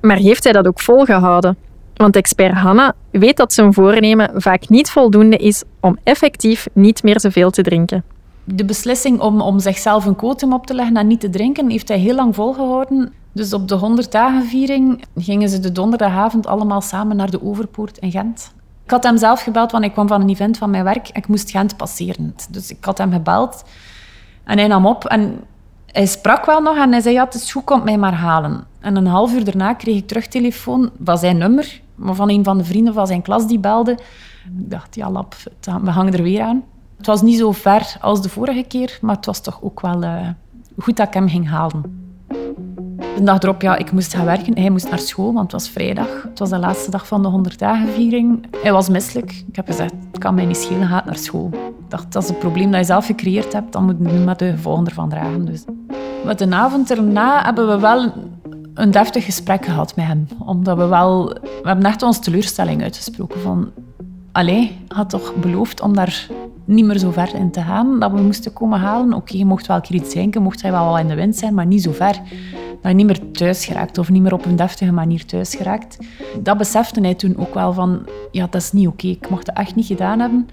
Maar 0.00 0.16
heeft 0.16 0.44
hij 0.44 0.52
dat 0.52 0.66
ook 0.66 0.80
volgehouden? 0.80 1.56
Want 1.94 2.16
expert 2.16 2.54
Hanna 2.54 2.94
weet 3.10 3.36
dat 3.36 3.52
zijn 3.52 3.72
voornemen 3.72 4.30
vaak 4.34 4.68
niet 4.68 4.90
voldoende 4.90 5.36
is 5.36 5.62
om 5.80 5.98
effectief 6.02 6.66
niet 6.72 7.02
meer 7.02 7.20
zoveel 7.20 7.50
te 7.50 7.62
drinken. 7.62 8.04
De 8.44 8.64
beslissing 8.64 9.20
om, 9.20 9.40
om 9.40 9.58
zichzelf 9.58 10.04
een 10.04 10.16
quotum 10.16 10.52
op 10.52 10.66
te 10.66 10.74
leggen 10.74 10.96
en 10.96 11.06
niet 11.06 11.20
te 11.20 11.30
drinken, 11.30 11.70
heeft 11.70 11.88
hij 11.88 11.98
heel 11.98 12.14
lang 12.14 12.34
volgehouden. 12.34 13.12
Dus 13.32 13.52
op 13.52 13.68
de 13.68 13.74
100 13.74 14.12
dagenviering 14.12 15.04
gingen 15.16 15.48
ze 15.48 15.60
de 15.60 15.72
donderdagavond 15.72 16.46
allemaal 16.46 16.80
samen 16.80 17.16
naar 17.16 17.30
de 17.30 17.42
Overpoort 17.42 17.98
in 17.98 18.10
Gent. 18.10 18.52
Ik 18.84 18.90
had 18.90 19.02
hem 19.04 19.18
zelf 19.18 19.42
gebeld, 19.42 19.72
want 19.72 19.84
ik 19.84 19.92
kwam 19.92 20.08
van 20.08 20.20
een 20.20 20.28
event 20.28 20.58
van 20.58 20.70
mijn 20.70 20.84
werk. 20.84 21.08
Ik 21.08 21.28
moest 21.28 21.50
Gent 21.50 21.76
passeren. 21.76 22.34
Dus 22.50 22.70
ik 22.70 22.84
had 22.84 22.98
hem 22.98 23.12
gebeld 23.12 23.64
en 24.44 24.58
hij 24.58 24.66
nam 24.66 24.86
op. 24.86 25.04
En 25.04 25.40
hij 25.86 26.06
sprak 26.06 26.44
wel 26.44 26.60
nog 26.60 26.76
en 26.76 26.90
hij 26.90 27.00
zei, 27.00 27.14
ja, 27.14 27.24
het 27.24 27.34
is 27.34 27.52
goed, 27.52 27.64
komt 27.64 27.84
mij 27.84 27.98
maar 27.98 28.14
halen. 28.14 28.64
En 28.80 28.96
een 28.96 29.06
half 29.06 29.32
uur 29.32 29.44
daarna 29.44 29.74
kreeg 29.74 29.96
ik 29.96 30.06
terug 30.06 30.26
telefoon 30.26 30.90
van 31.04 31.18
zijn 31.18 31.38
nummer, 31.38 31.80
maar 31.94 32.14
van 32.14 32.30
een 32.30 32.44
van 32.44 32.58
de 32.58 32.64
vrienden 32.64 32.94
van 32.94 33.06
zijn 33.06 33.22
klas 33.22 33.46
die 33.46 33.58
belde. 33.58 33.92
Ik 33.92 34.70
dacht, 34.70 34.94
ja, 34.94 35.10
lap, 35.10 35.34
we 35.82 35.90
hangen 35.90 36.12
er 36.12 36.22
weer 36.22 36.42
aan. 36.42 36.64
Het 37.04 37.12
was 37.12 37.22
niet 37.22 37.38
zo 37.38 37.52
ver 37.52 37.96
als 38.00 38.22
de 38.22 38.28
vorige 38.28 38.64
keer, 38.68 38.98
maar 39.00 39.16
het 39.16 39.26
was 39.26 39.40
toch 39.40 39.58
ook 39.62 39.80
wel 39.80 40.02
uh, 40.02 40.28
goed 40.78 40.96
dat 40.96 41.06
ik 41.06 41.14
hem 41.14 41.28
ging 41.28 41.48
halen. 41.48 41.82
De 43.16 43.22
dag 43.22 43.42
erop, 43.42 43.62
ja, 43.62 43.76
ik 43.76 43.92
moest 43.92 44.14
gaan 44.14 44.24
werken. 44.24 44.58
Hij 44.58 44.70
moest 44.70 44.90
naar 44.90 44.98
school, 44.98 45.32
want 45.32 45.52
het 45.52 45.52
was 45.52 45.68
vrijdag. 45.68 46.22
Het 46.22 46.38
was 46.38 46.50
de 46.50 46.58
laatste 46.58 46.90
dag 46.90 47.06
van 47.06 47.22
de 47.22 47.28
100 47.28 47.58
dagenviering. 47.58 48.46
Hij 48.62 48.72
was 48.72 48.88
misselijk. 48.88 49.44
Ik 49.48 49.56
heb 49.56 49.66
gezegd, 49.66 49.92
het 50.10 50.18
kan 50.18 50.34
mij 50.34 50.44
niet 50.44 50.56
schelen, 50.56 50.88
ga 50.88 51.02
naar 51.06 51.16
school. 51.16 51.50
Ik 51.52 51.90
dacht, 51.90 52.12
dat 52.12 52.22
is 52.22 52.28
het 52.28 52.38
probleem 52.38 52.70
dat 52.70 52.80
je 52.80 52.86
zelf 52.86 53.06
gecreëerd 53.06 53.52
hebt, 53.52 53.72
dan 53.72 53.84
moet 53.84 53.96
je 53.98 54.04
nu 54.04 54.24
met 54.24 54.38
de 54.38 54.50
gevolgen 54.50 54.86
ervan 54.86 55.08
dragen. 55.08 55.44
Dus. 55.44 55.64
Met 56.24 56.38
de 56.38 56.50
avond 56.50 56.90
erna 56.90 57.44
hebben 57.44 57.68
we 57.68 57.78
wel 57.78 58.12
een 58.74 58.90
deftig 58.90 59.24
gesprek 59.24 59.64
gehad 59.64 59.96
met 59.96 60.06
hem. 60.06 60.26
Omdat 60.46 60.76
we 60.76 60.86
wel... 60.86 61.28
We 61.42 61.68
hebben 61.68 61.84
echt 61.84 62.02
onze 62.02 62.20
teleurstelling 62.20 62.82
uitgesproken 62.82 63.40
van... 63.40 63.70
Allee, 64.34 64.76
had 64.88 65.10
toch 65.10 65.34
beloofd 65.34 65.80
om 65.80 65.94
daar 65.94 66.26
niet 66.64 66.84
meer 66.84 66.98
zo 66.98 67.10
ver 67.10 67.34
in 67.34 67.50
te 67.50 67.60
gaan, 67.60 68.00
dat 68.00 68.12
we 68.12 68.20
moesten 68.20 68.52
komen 68.52 68.78
halen. 68.78 69.12
Oké, 69.12 69.36
je 69.36 69.44
mocht 69.44 69.66
wel 69.66 69.80
iets 69.88 70.10
drinken, 70.10 70.42
mocht 70.42 70.62
hij 70.62 70.70
wel 70.70 70.98
in 70.98 71.08
de 71.08 71.14
wind 71.14 71.36
zijn, 71.36 71.54
maar 71.54 71.66
niet 71.66 71.82
zo 71.82 71.92
ver 71.92 72.20
dat 72.80 72.90
je 72.90 72.94
niet 72.94 73.06
meer 73.06 73.30
thuis 73.32 73.64
geraakt 73.64 73.98
of 73.98 74.10
niet 74.10 74.22
meer 74.22 74.32
op 74.32 74.44
een 74.44 74.56
deftige 74.56 74.92
manier 74.92 75.24
thuis 75.26 75.54
geraakt. 75.54 75.98
Dat 76.42 76.58
besefte 76.58 77.00
hij 77.00 77.14
toen 77.14 77.36
ook 77.36 77.54
wel 77.54 77.72
van, 77.72 78.06
ja, 78.30 78.46
dat 78.50 78.60
is 78.60 78.72
niet 78.72 78.86
oké, 78.86 79.06
ik 79.06 79.30
mocht 79.30 79.46
het 79.46 79.56
echt 79.56 79.74
niet 79.74 79.86
gedaan 79.86 80.20
hebben. 80.20 80.48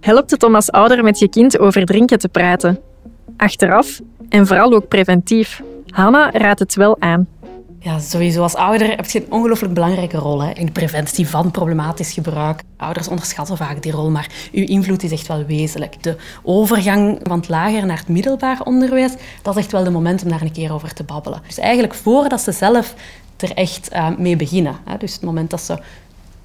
Helpt 0.00 0.30
het 0.30 0.42
om 0.42 0.54
als 0.54 0.70
ouder 0.70 1.04
met 1.04 1.18
je 1.18 1.28
kind 1.28 1.58
over 1.58 1.84
drinken 1.84 2.18
te 2.18 2.28
praten? 2.28 2.78
Achteraf 3.36 4.00
en 4.28 4.46
vooral 4.46 4.72
ook 4.72 4.88
preventief. 4.88 5.62
Hanna 5.86 6.30
raadt 6.30 6.58
het 6.58 6.74
wel 6.74 6.96
aan. 6.98 7.26
Ja, 7.84 7.98
sowieso 7.98 8.42
als 8.42 8.54
ouder 8.54 8.88
heb 8.88 9.10
je 9.10 9.20
een 9.20 9.32
ongelooflijk 9.32 9.74
belangrijke 9.74 10.16
rol 10.16 10.42
hè, 10.42 10.50
in 10.50 10.66
de 10.66 10.72
preventie 10.72 11.28
van 11.28 11.50
problematisch 11.50 12.12
gebruik. 12.12 12.62
Ouders 12.76 13.08
onderschatten 13.08 13.56
vaak 13.56 13.82
die 13.82 13.92
rol, 13.92 14.10
maar 14.10 14.30
uw 14.52 14.66
invloed 14.66 15.02
is 15.02 15.10
echt 15.10 15.26
wel 15.26 15.44
wezenlijk. 15.44 16.02
De 16.02 16.16
overgang 16.42 17.20
van 17.22 17.38
het 17.38 17.48
lager 17.48 17.86
naar 17.86 17.98
het 17.98 18.08
middelbaar 18.08 18.60
onderwijs, 18.64 19.12
dat 19.42 19.56
is 19.56 19.62
echt 19.62 19.72
wel 19.72 19.84
de 19.84 19.90
moment 19.90 20.22
om 20.22 20.28
daar 20.28 20.42
een 20.42 20.52
keer 20.52 20.72
over 20.72 20.94
te 20.94 21.04
babbelen. 21.04 21.42
Dus 21.46 21.58
eigenlijk 21.58 21.94
voordat 21.94 22.40
ze 22.40 22.52
zelf 22.52 22.94
er 23.36 23.52
echt 23.52 23.92
uh, 23.92 24.08
mee 24.18 24.36
beginnen. 24.36 24.76
Hè, 24.84 24.96
dus 24.96 25.12
het 25.12 25.22
moment 25.22 25.50
dat 25.50 25.60
ze 25.60 25.78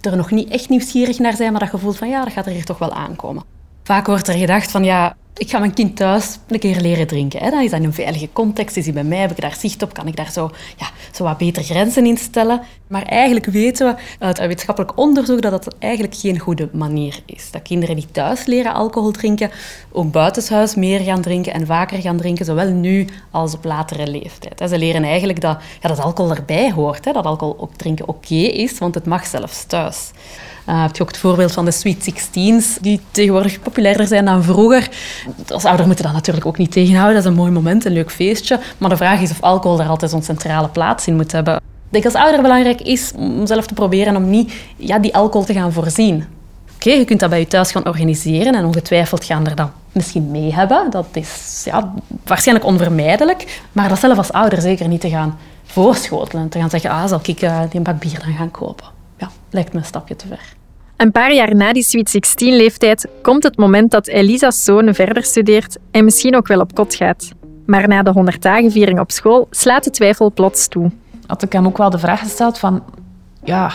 er 0.01 0.17
nog 0.17 0.31
niet 0.31 0.49
echt 0.49 0.69
nieuwsgierig 0.69 1.19
naar 1.19 1.35
zijn, 1.35 1.51
maar 1.51 1.61
dat 1.61 1.69
gevoel 1.69 1.91
van 1.91 2.09
ja, 2.09 2.23
dat 2.23 2.33
gaat 2.33 2.45
er 2.45 2.51
hier 2.51 2.65
toch 2.65 2.77
wel 2.77 2.93
aankomen. 2.93 3.43
Vaak 3.83 4.05
wordt 4.05 4.27
er 4.27 4.37
gedacht 4.37 4.71
van 4.71 4.83
ja, 4.83 5.15
ik 5.37 5.49
ga 5.49 5.59
mijn 5.59 5.73
kind 5.73 5.95
thuis 5.95 6.39
een 6.47 6.59
keer 6.59 6.81
leren 6.81 7.07
drinken. 7.07 7.43
Hè. 7.43 7.49
Dan 7.49 7.61
is 7.61 7.69
dat 7.69 7.79
in 7.79 7.85
een 7.85 7.93
veilige 7.93 8.29
context, 8.33 8.77
is 8.77 8.85
hij 8.85 8.93
bij 8.93 9.03
mij, 9.03 9.17
heb 9.17 9.31
ik 9.31 9.41
daar 9.41 9.55
zicht 9.59 9.83
op, 9.83 9.93
kan 9.93 10.07
ik 10.07 10.15
daar 10.15 10.31
zo, 10.31 10.51
ja, 10.77 10.87
zo 11.11 11.23
wat 11.23 11.37
beter 11.37 11.63
grenzen 11.63 12.05
in 12.05 12.17
stellen. 12.17 12.61
Maar 12.87 13.03
eigenlijk 13.03 13.45
weten 13.45 13.87
we 13.87 14.25
uit 14.25 14.39
wetenschappelijk 14.39 14.97
onderzoek 14.97 15.41
dat 15.41 15.51
dat 15.51 15.75
eigenlijk 15.79 16.15
geen 16.15 16.39
goede 16.39 16.69
manier 16.71 17.19
is. 17.25 17.51
Dat 17.51 17.61
kinderen 17.61 17.95
die 17.95 18.07
thuis 18.11 18.45
leren 18.45 18.73
alcohol 18.73 19.11
drinken, 19.11 19.51
ook 19.91 20.11
buitenshuis 20.11 20.75
meer 20.75 20.99
gaan 20.99 21.21
drinken 21.21 21.53
en 21.53 21.65
vaker 21.65 22.01
gaan 22.01 22.17
drinken, 22.17 22.45
zowel 22.45 22.69
nu 22.69 23.07
als 23.31 23.53
op 23.53 23.65
latere 23.65 24.07
leeftijd. 24.07 24.69
Ze 24.69 24.77
leren 24.77 25.03
eigenlijk 25.03 25.41
dat, 25.41 25.59
ja, 25.81 25.89
dat 25.89 25.99
alcohol 25.99 26.35
erbij 26.35 26.71
hoort, 26.71 27.05
hè, 27.05 27.11
dat 27.11 27.25
alcohol 27.25 27.55
ook 27.59 27.73
drinken 27.75 28.07
oké 28.07 28.35
is, 28.35 28.77
want 28.77 28.95
het 28.95 29.05
mag 29.05 29.25
zelfs 29.25 29.63
thuis. 29.63 30.11
Uh, 30.69 30.81
heb 30.81 30.95
je 30.95 31.01
ook 31.01 31.07
het 31.09 31.17
voorbeeld 31.17 31.51
van 31.51 31.65
de 31.65 31.71
Sweet 31.71 32.03
Sixteens, 32.03 32.77
die 32.81 33.01
tegenwoordig 33.11 33.61
populairder 33.61 34.07
zijn 34.07 34.25
dan 34.25 34.43
vroeger. 34.43 34.89
Als 35.47 35.65
ouder 35.65 35.85
moeten 35.85 36.05
dat 36.05 36.13
natuurlijk 36.13 36.45
ook 36.45 36.57
niet 36.57 36.71
tegenhouden. 36.71 37.15
Dat 37.15 37.23
is 37.23 37.29
een 37.29 37.37
mooi 37.37 37.51
moment, 37.51 37.85
een 37.85 37.91
leuk 37.91 38.11
feestje. 38.11 38.59
Maar 38.77 38.89
de 38.89 38.97
vraag 38.97 39.21
is 39.21 39.31
of 39.31 39.41
alcohol 39.41 39.77
daar 39.77 39.87
altijd 39.87 40.11
zo'n 40.11 40.23
centrale 40.23 40.67
plaats 40.67 41.07
in 41.07 41.15
moet 41.15 41.31
hebben. 41.31 41.55
Ik 41.55 41.93
denk 41.93 42.05
als 42.05 42.13
ouder 42.13 42.41
belangrijk 42.41 42.81
is 42.81 43.11
om 43.15 43.47
zelf 43.47 43.67
te 43.67 43.73
proberen 43.73 44.15
om 44.15 44.29
niet 44.29 44.53
ja, 44.77 44.99
die 44.99 45.15
alcohol 45.15 45.45
te 45.45 45.53
gaan 45.53 45.71
voorzien. 45.71 46.25
Oké, 46.75 46.89
je 46.89 47.05
kunt 47.05 47.19
dat 47.19 47.29
bij 47.29 47.39
je 47.39 47.47
thuis 47.47 47.71
gaan 47.71 47.85
organiseren 47.85 48.55
en 48.55 48.65
ongetwijfeld 48.65 49.23
gaan 49.25 49.47
er 49.47 49.55
dan 49.55 49.71
misschien 49.91 50.31
mee 50.31 50.53
hebben. 50.53 50.89
Dat 50.89 51.07
is 51.13 51.61
ja, 51.65 51.93
waarschijnlijk 52.23 52.67
onvermijdelijk. 52.67 53.61
Maar 53.71 53.89
dat 53.89 53.99
zelf 53.99 54.17
als 54.17 54.31
ouder 54.31 54.61
zeker 54.61 54.87
niet 54.87 55.01
te 55.01 55.09
gaan 55.09 55.37
voorschotelen. 55.63 56.49
Te 56.49 56.59
gaan 56.59 56.69
zeggen, 56.69 56.89
ah, 56.89 57.07
zal 57.07 57.19
ik 57.23 57.41
uh, 57.41 57.59
die 57.59 57.77
een 57.77 57.83
bak 57.83 57.99
bier 57.99 58.19
dan 58.25 58.33
gaan 58.33 58.51
kopen? 58.51 58.85
Ja, 59.17 59.29
lijkt 59.49 59.73
me 59.73 59.79
een 59.79 59.85
stapje 59.85 60.15
te 60.15 60.27
ver. 60.27 60.55
Een 60.97 61.11
paar 61.11 61.33
jaar 61.33 61.55
na 61.55 61.73
die 61.73 61.83
Sweet 61.83 62.17
16-leeftijd 62.17 63.07
komt 63.21 63.43
het 63.43 63.57
moment 63.57 63.91
dat 63.91 64.07
Elisa's 64.07 64.63
zoon 64.63 64.93
verder 64.93 65.23
studeert 65.23 65.77
en 65.91 66.03
misschien 66.03 66.35
ook 66.35 66.47
wel 66.47 66.59
op 66.59 66.75
kot 66.75 66.95
gaat. 66.95 67.29
Maar 67.65 67.87
na 67.87 68.03
de 68.03 68.11
100 68.11 68.41
dagenviering 68.41 68.99
op 68.99 69.11
school 69.11 69.47
slaat 69.51 69.83
de 69.83 69.89
twijfel 69.89 70.31
plots 70.31 70.67
toe. 70.67 70.91
Had 71.25 71.43
ik 71.43 71.51
hem 71.53 71.65
ook 71.65 71.77
wel 71.77 71.89
de 71.89 71.99
vraag 71.99 72.19
gesteld 72.19 72.59
van... 72.59 72.83
Ja, 73.43 73.71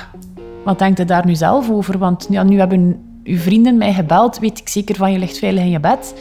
wat 0.64 0.78
denkt 0.78 1.00
u 1.00 1.04
daar 1.04 1.26
nu 1.26 1.34
zelf 1.34 1.70
over? 1.70 1.98
Want 1.98 2.26
ja, 2.30 2.42
nu 2.42 2.58
hebben 2.58 3.02
uw 3.24 3.38
vrienden 3.38 3.76
mij 3.76 3.92
gebeld. 3.92 4.38
Weet 4.38 4.58
ik 4.58 4.68
zeker 4.68 4.94
van 4.94 5.12
je 5.12 5.18
ligt 5.18 5.38
veilig 5.38 5.62
in 5.62 5.70
je 5.70 5.80
bed. 5.80 6.14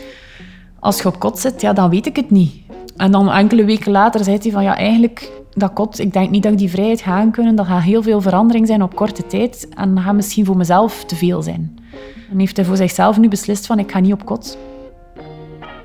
Als 0.79 1.01
je 1.01 1.07
op 1.07 1.19
kot 1.19 1.39
zit, 1.39 1.61
ja, 1.61 1.73
dan 1.73 1.89
weet 1.89 2.05
ik 2.05 2.15
het 2.15 2.31
niet. 2.31 2.53
En 2.97 3.11
dan 3.11 3.31
enkele 3.31 3.65
weken 3.65 3.91
later 3.91 4.23
zei 4.23 4.37
hij 4.41 4.51
van... 4.51 4.63
Ja, 4.63 4.77
eigenlijk 4.77 5.31
dat 5.53 5.73
kot, 5.73 5.99
ik 5.99 6.13
denk 6.13 6.29
niet 6.29 6.43
dat 6.43 6.51
ik 6.51 6.57
die 6.57 6.69
vrijheid 6.69 7.01
ga 7.01 7.25
kunnen. 7.31 7.55
Dat 7.55 7.65
gaat 7.65 7.81
heel 7.81 8.03
veel 8.03 8.21
verandering 8.21 8.67
zijn 8.67 8.83
op 8.83 8.95
korte 8.95 9.27
tijd. 9.27 9.67
En 9.75 9.95
dat 9.95 10.03
gaat 10.03 10.15
misschien 10.15 10.45
voor 10.45 10.57
mezelf 10.57 11.05
te 11.05 11.15
veel 11.15 11.41
zijn. 11.41 11.79
En 12.31 12.39
heeft 12.39 12.55
hij 12.55 12.65
voor 12.65 12.77
zichzelf 12.77 13.17
nu 13.17 13.27
beslist 13.27 13.65
van, 13.65 13.79
ik 13.79 13.91
ga 13.91 13.99
niet 13.99 14.13
op 14.13 14.25
kot. 14.25 14.57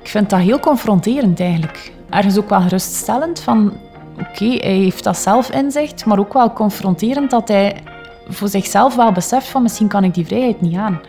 Ik 0.01 0.07
vind 0.07 0.29
dat 0.29 0.39
heel 0.39 0.59
confronterend 0.59 1.39
eigenlijk. 1.39 1.91
Ergens 2.09 2.37
ook 2.37 2.49
wel 2.49 2.61
geruststellend 2.61 3.39
van, 3.39 3.73
oké, 4.19 4.45
hij 4.45 4.77
heeft 4.77 5.03
dat 5.03 5.17
zelf 5.17 5.51
inzicht, 5.51 6.05
maar 6.05 6.19
ook 6.19 6.33
wel 6.33 6.53
confronterend 6.53 7.29
dat 7.29 7.47
hij 7.47 7.83
voor 8.27 8.47
zichzelf 8.47 8.95
wel 8.95 9.11
beseft 9.11 9.47
van, 9.47 9.61
misschien 9.61 9.87
kan 9.87 10.03
ik 10.03 10.13
die 10.13 10.25
vrijheid 10.25 10.61
niet 10.61 10.75
aan. 10.75 10.99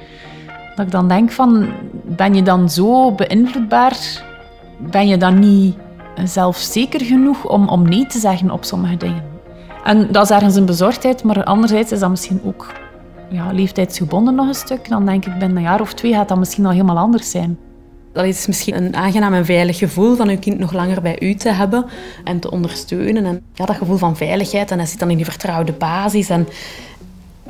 Dat 0.75 0.87
ik 0.87 0.93
dan 0.93 1.09
denk 1.09 1.31
van, 1.31 1.69
ben 2.05 2.35
je 2.35 2.43
dan 2.43 2.71
zo 2.71 3.13
beïnvloedbaar? 3.13 4.23
Ben 4.79 5.09
je 5.09 5.17
dan 5.17 5.39
niet 5.39 5.77
zelfzeker 6.27 7.01
genoeg 7.01 7.49
om, 7.49 7.69
om 7.69 7.89
nee 7.89 8.07
te 8.07 8.19
zeggen 8.19 8.51
op 8.51 8.65
sommige 8.65 8.97
dingen. 8.97 9.23
En 9.85 10.13
dat 10.13 10.25
is 10.25 10.31
ergens 10.31 10.55
een 10.55 10.67
bezorgdheid, 10.67 11.23
maar 11.23 11.45
anderzijds 11.45 11.93
is 11.93 12.01
dat 12.01 12.11
misschien 12.11 12.41
ook 12.45 12.73
ja, 13.31 13.53
leeftijdsgebonden 13.53 14.35
nog 14.35 14.47
een 14.49 14.55
stuk. 14.55 14.89
Dan 14.89 15.07
denk 15.07 15.27
ik, 15.27 15.39
binnen 15.39 15.57
een 15.57 15.63
jaar 15.63 15.81
of 15.81 15.95
twee 15.95 16.13
gaat 16.13 16.29
dat 16.29 16.39
misschien 16.39 16.67
al 16.67 16.73
helemaal 16.73 16.99
anders 16.99 17.31
zijn. 17.31 17.59
Dat 18.13 18.25
is 18.25 18.47
misschien 18.47 18.77
een 18.77 18.97
aangenaam 18.97 19.35
en 19.35 19.45
veilig 19.45 19.79
gevoel 19.79 20.17
van 20.17 20.29
uw 20.29 20.39
kind 20.39 20.59
nog 20.59 20.73
langer 20.73 21.03
bij 21.03 21.21
u 21.21 21.35
te 21.35 21.49
hebben 21.49 21.85
en 22.25 22.41
te 22.41 22.51
ondersteunen. 22.51 23.25
En 23.25 23.43
ja, 23.53 23.65
dat 23.65 23.77
gevoel 23.77 23.97
van 23.97 24.17
veiligheid, 24.17 24.71
en 24.71 24.79
hij 24.79 24.87
zit 24.87 24.99
dan 24.99 25.11
in 25.11 25.17
die 25.17 25.25
vertrouwde 25.25 25.73
basis. 25.73 26.29
En 26.29 26.49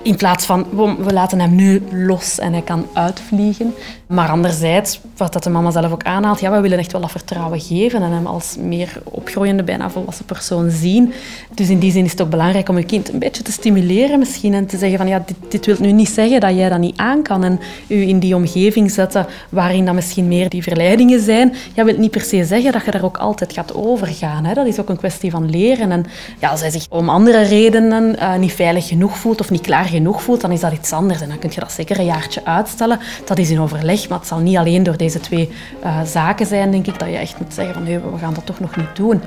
in 0.02 0.16
plaats 0.16 0.46
van, 0.46 0.66
we 0.98 1.12
laten 1.12 1.40
hem 1.40 1.54
nu 1.54 1.82
los 1.90 2.38
en 2.38 2.52
hij 2.52 2.62
kan 2.62 2.86
uitvliegen. 2.92 3.74
Maar 4.06 4.28
anderzijds, 4.28 5.00
wat 5.16 5.32
dat 5.32 5.42
de 5.42 5.50
mama 5.50 5.70
zelf 5.70 5.92
ook 5.92 6.02
aanhaalt, 6.02 6.40
ja, 6.40 6.50
we 6.50 6.60
willen 6.60 6.78
echt 6.78 6.92
wel 6.92 7.00
dat 7.00 7.10
vertrouwen 7.10 7.60
geven 7.60 8.02
en 8.02 8.12
hem 8.12 8.26
als 8.26 8.56
meer 8.58 9.00
opgroeiende, 9.04 9.62
bijna 9.62 9.90
volwassen 9.90 10.24
persoon 10.24 10.70
zien. 10.70 11.12
Dus 11.54 11.68
in 11.68 11.78
die 11.78 11.92
zin 11.92 12.04
is 12.04 12.10
het 12.10 12.22
ook 12.22 12.30
belangrijk 12.30 12.68
om 12.68 12.78
je 12.78 12.84
kind 12.84 13.12
een 13.12 13.18
beetje 13.18 13.42
te 13.42 13.52
stimuleren 13.52 14.18
misschien 14.18 14.54
en 14.54 14.66
te 14.66 14.78
zeggen 14.78 14.98
van, 14.98 15.08
ja, 15.08 15.22
dit, 15.26 15.36
dit 15.48 15.66
wil 15.66 15.76
nu 15.80 15.92
niet 15.92 16.08
zeggen 16.08 16.40
dat 16.40 16.54
jij 16.54 16.68
dat 16.68 16.78
niet 16.78 16.96
aan 16.96 17.22
kan 17.22 17.44
en 17.44 17.60
u 17.86 18.08
in 18.08 18.18
die 18.18 18.34
omgeving 18.34 18.90
zetten 18.90 19.26
waarin 19.48 19.84
dan 19.84 19.94
misschien 19.94 20.28
meer 20.28 20.48
die 20.48 20.62
verleidingen 20.62 21.20
zijn. 21.20 21.54
Ja, 21.74 21.84
wil 21.84 21.98
niet 21.98 22.10
per 22.10 22.20
se 22.20 22.44
zeggen 22.44 22.72
dat 22.72 22.84
je 22.84 22.90
daar 22.90 23.04
ook 23.04 23.18
altijd 23.18 23.52
gaat 23.52 23.74
overgaan. 23.74 24.44
Hè. 24.44 24.54
Dat 24.54 24.66
is 24.66 24.80
ook 24.80 24.88
een 24.88 24.96
kwestie 24.96 25.30
van 25.30 25.50
leren. 25.50 25.90
En 25.90 26.06
ja, 26.38 26.48
als 26.48 26.60
hij 26.60 26.70
zich 26.70 26.86
om 26.88 27.08
andere 27.08 27.42
redenen 27.42 28.16
uh, 28.18 28.36
niet 28.36 28.52
veilig 28.52 28.88
genoeg 28.88 29.18
voelt 29.18 29.40
of 29.40 29.50
niet 29.50 29.60
klaar 29.60 29.87
genoeg 29.88 30.22
voelt, 30.22 30.40
dan 30.40 30.52
is 30.52 30.60
dat 30.60 30.72
iets 30.72 30.92
anders. 30.92 31.20
En 31.20 31.28
dan 31.28 31.38
kun 31.38 31.50
je 31.54 31.60
dat 31.60 31.72
zeker 31.72 31.98
een 31.98 32.04
jaartje 32.04 32.44
uitstellen. 32.44 33.00
Dat 33.24 33.38
is 33.38 33.50
in 33.50 33.60
overleg, 33.60 34.08
maar 34.08 34.18
het 34.18 34.28
zal 34.28 34.38
niet 34.38 34.56
alleen 34.56 34.82
door 34.82 34.96
deze 34.96 35.20
twee 35.20 35.50
uh, 35.84 36.02
zaken 36.02 36.46
zijn, 36.46 36.70
denk 36.70 36.86
ik, 36.86 36.98
dat 36.98 37.08
je 37.08 37.16
echt 37.16 37.38
moet 37.38 37.54
zeggen 37.54 37.74
van 37.74 37.82
nee, 37.82 37.98
we 37.98 38.18
gaan 38.18 38.34
dat 38.34 38.46
toch 38.46 38.60
nog 38.60 38.76
niet 38.76 38.96
doen. 38.96 39.22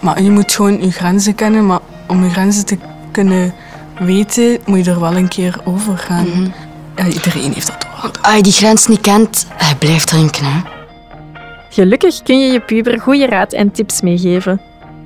Maar 0.00 0.22
je 0.22 0.30
moet 0.30 0.52
gewoon 0.52 0.82
je 0.82 0.90
grenzen 0.90 1.34
kennen, 1.34 1.66
maar 1.66 1.80
om 2.06 2.24
je 2.24 2.30
grenzen 2.30 2.66
te 2.66 2.78
kunnen 3.10 3.54
weten, 3.98 4.58
moet 4.66 4.84
je 4.84 4.90
er 4.90 5.00
wel 5.00 5.16
een 5.16 5.28
keer 5.28 5.60
over 5.64 5.98
gaan. 5.98 6.26
Mm 6.26 6.32
-hmm. 6.32 6.52
ja, 6.96 7.06
iedereen 7.06 7.52
heeft 7.52 7.66
dat 7.66 7.80
toch. 7.80 8.12
Als 8.22 8.36
je 8.36 8.42
die 8.42 8.52
grens 8.52 8.86
niet 8.86 9.00
kent, 9.00 9.46
hij 9.54 9.74
blijft 9.74 10.06
drinken. 10.06 10.44
Hè? 10.44 10.60
Gelukkig 11.70 12.22
kun 12.22 12.40
je 12.40 12.52
je 12.52 12.60
puber 12.60 13.00
goede 13.00 13.26
raad 13.26 13.52
en 13.52 13.70
tips 13.70 14.00
meegeven. 14.00 14.60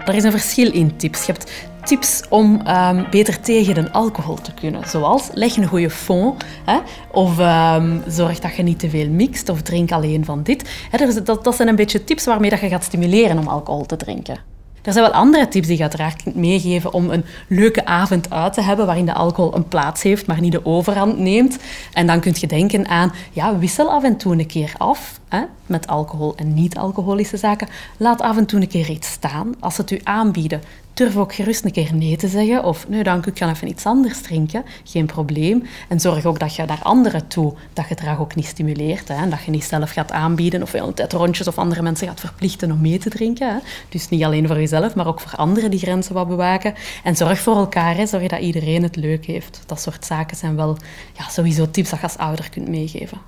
Er 0.06 0.14
is 0.14 0.24
een 0.24 0.30
verschil 0.30 0.72
in 0.72 0.96
tips. 0.96 1.26
Je 1.26 1.32
hebt 1.32 1.52
tips 1.84 2.22
om 2.28 2.60
ehm, 2.64 3.10
beter 3.10 3.40
tegen 3.40 3.74
de 3.74 3.92
alcohol 3.92 4.34
te 4.34 4.54
kunnen. 4.54 4.88
Zoals 4.88 5.28
leg 5.32 5.56
een 5.56 5.66
goede 5.66 5.90
fond, 5.90 6.44
hè, 6.64 6.78
of 7.10 7.38
ehm, 7.38 7.98
zorg 8.06 8.38
dat 8.38 8.56
je 8.56 8.62
niet 8.62 8.78
te 8.78 8.90
veel 8.90 9.08
mixt, 9.08 9.48
of 9.48 9.62
drink 9.62 9.92
alleen 9.92 10.24
van 10.24 10.42
dit. 10.42 10.70
Hè, 10.90 11.22
dat, 11.22 11.44
dat 11.44 11.56
zijn 11.56 11.68
een 11.68 11.76
beetje 11.76 12.04
tips 12.04 12.24
waarmee 12.24 12.50
dat 12.50 12.60
je 12.60 12.68
gaat 12.68 12.84
stimuleren 12.84 13.38
om 13.38 13.48
alcohol 13.48 13.86
te 13.86 13.96
drinken. 13.96 14.51
Er 14.82 14.92
zijn 14.92 15.04
wel 15.04 15.14
andere 15.14 15.48
tips 15.48 15.66
die 15.66 15.76
je 15.76 15.82
uiteraard 15.82 16.22
kunt 16.22 16.34
meegeven 16.34 16.92
om 16.92 17.10
een 17.10 17.24
leuke 17.48 17.84
avond 17.84 18.30
uit 18.30 18.52
te 18.52 18.60
hebben 18.60 18.86
waarin 18.86 19.06
de 19.06 19.14
alcohol 19.14 19.54
een 19.54 19.68
plaats 19.68 20.02
heeft, 20.02 20.26
maar 20.26 20.40
niet 20.40 20.52
de 20.52 20.66
overhand 20.66 21.18
neemt. 21.18 21.58
En 21.92 22.06
dan 22.06 22.20
kun 22.20 22.34
je 22.38 22.46
denken 22.46 22.88
aan, 22.88 23.12
ja, 23.32 23.58
wissel 23.58 23.90
af 23.90 24.02
en 24.02 24.16
toe 24.16 24.32
een 24.32 24.46
keer 24.46 24.72
af 24.78 25.20
hè, 25.28 25.42
met 25.66 25.86
alcohol 25.86 26.36
en 26.36 26.54
niet-alcoholische 26.54 27.36
zaken. 27.36 27.68
Laat 27.96 28.20
af 28.20 28.36
en 28.36 28.46
toe 28.46 28.60
een 28.60 28.68
keer 28.68 28.90
iets 28.90 29.10
staan. 29.10 29.54
Als 29.60 29.74
ze 29.74 29.80
het 29.80 29.90
u 29.90 30.00
aanbieden, 30.02 30.62
durf 30.94 31.16
ook 31.16 31.35
gerust 31.35 31.64
een 31.64 31.72
keer 31.72 31.94
nee 31.94 32.16
te 32.16 32.28
zeggen. 32.28 32.64
Of 32.64 32.88
nee, 32.88 33.02
dank 33.02 33.26
ik 33.26 33.35
kan 33.35 33.48
even 33.48 33.68
iets 33.68 33.87
anders 33.87 34.20
drinken. 34.20 34.64
Geen 34.85 35.07
probleem. 35.07 35.62
En 35.88 36.00
zorg 36.00 36.24
ook 36.24 36.38
dat 36.38 36.55
je 36.55 36.66
daar 36.66 36.83
anderen 36.83 37.28
toe 37.28 37.55
dat 37.72 37.85
gedrag 37.85 38.20
ook 38.20 38.35
niet 38.35 38.46
stimuleert. 38.46 39.09
Hè, 39.09 39.14
en 39.14 39.31
dat 39.31 39.42
je 39.44 39.50
niet 39.50 39.64
zelf 39.64 39.90
gaat 39.90 40.12
aanbieden 40.12 40.62
of 40.62 40.72
je 40.72 40.94
tijd 40.94 41.12
rondjes 41.12 41.48
of 41.48 41.59
andere 41.59 41.83
mensen 41.83 42.09
gaat 42.09 42.20
verplichten 42.20 42.72
om 42.72 42.81
mee 42.81 42.98
te 42.98 43.11
drinken. 43.11 43.48
Hè. 43.48 43.59
Dus 43.88 44.09
niet 44.09 44.24
alleen 44.24 44.46
voor 44.46 44.57
jezelf, 44.57 44.94
maar 44.94 45.07
ook 45.07 45.20
voor 45.20 45.38
anderen 45.38 45.70
die 45.70 45.81
grenzen 45.81 46.14
wat 46.14 46.28
bewaken. 46.28 46.74
En 47.05 47.16
zorg 47.16 47.38
voor 47.38 47.57
elkaar. 47.57 47.96
Hè. 47.96 48.07
Zorg 48.07 48.26
dat 48.26 48.40
iedereen 48.40 48.83
het 48.83 48.96
leuk 48.96 49.24
heeft. 49.24 49.62
Dat 49.66 49.81
soort 49.81 50.05
zaken 50.05 50.37
zijn 50.37 50.57
wel 50.57 50.76
ja, 51.12 51.28
sowieso 51.28 51.70
tips 51.70 51.90
dat 51.90 51.98
je 51.98 52.07
als 52.07 52.16
ouder 52.16 52.50
kunt 52.50 52.68
meegeven. 52.68 53.18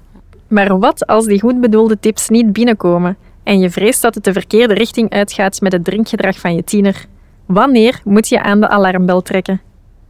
Maar 0.49 0.79
wat 0.79 1.07
als 1.07 1.27
die 1.27 1.41
goed 1.41 1.61
bedoelde 1.61 2.01
tips 2.01 2.29
niet 2.29 2.53
binnenkomen 2.53 3.17
en 3.43 3.59
je 3.59 3.71
vreest 3.71 4.03
dat 4.03 4.15
het 4.15 4.25
de 4.25 4.33
verkeerde 4.33 4.75
richting 4.75 5.11
uitgaat 5.11 5.61
met 5.61 5.73
het 5.73 5.85
drinkgedrag 5.85 6.39
van 6.39 6.55
je 6.55 6.65
tiener? 6.65 7.07
Wanneer 7.47 8.01
moet 8.05 8.29
je 8.29 8.43
aan 8.43 8.61
de 8.61 8.69
alarmbel 8.69 9.23
trekken? 9.23 9.61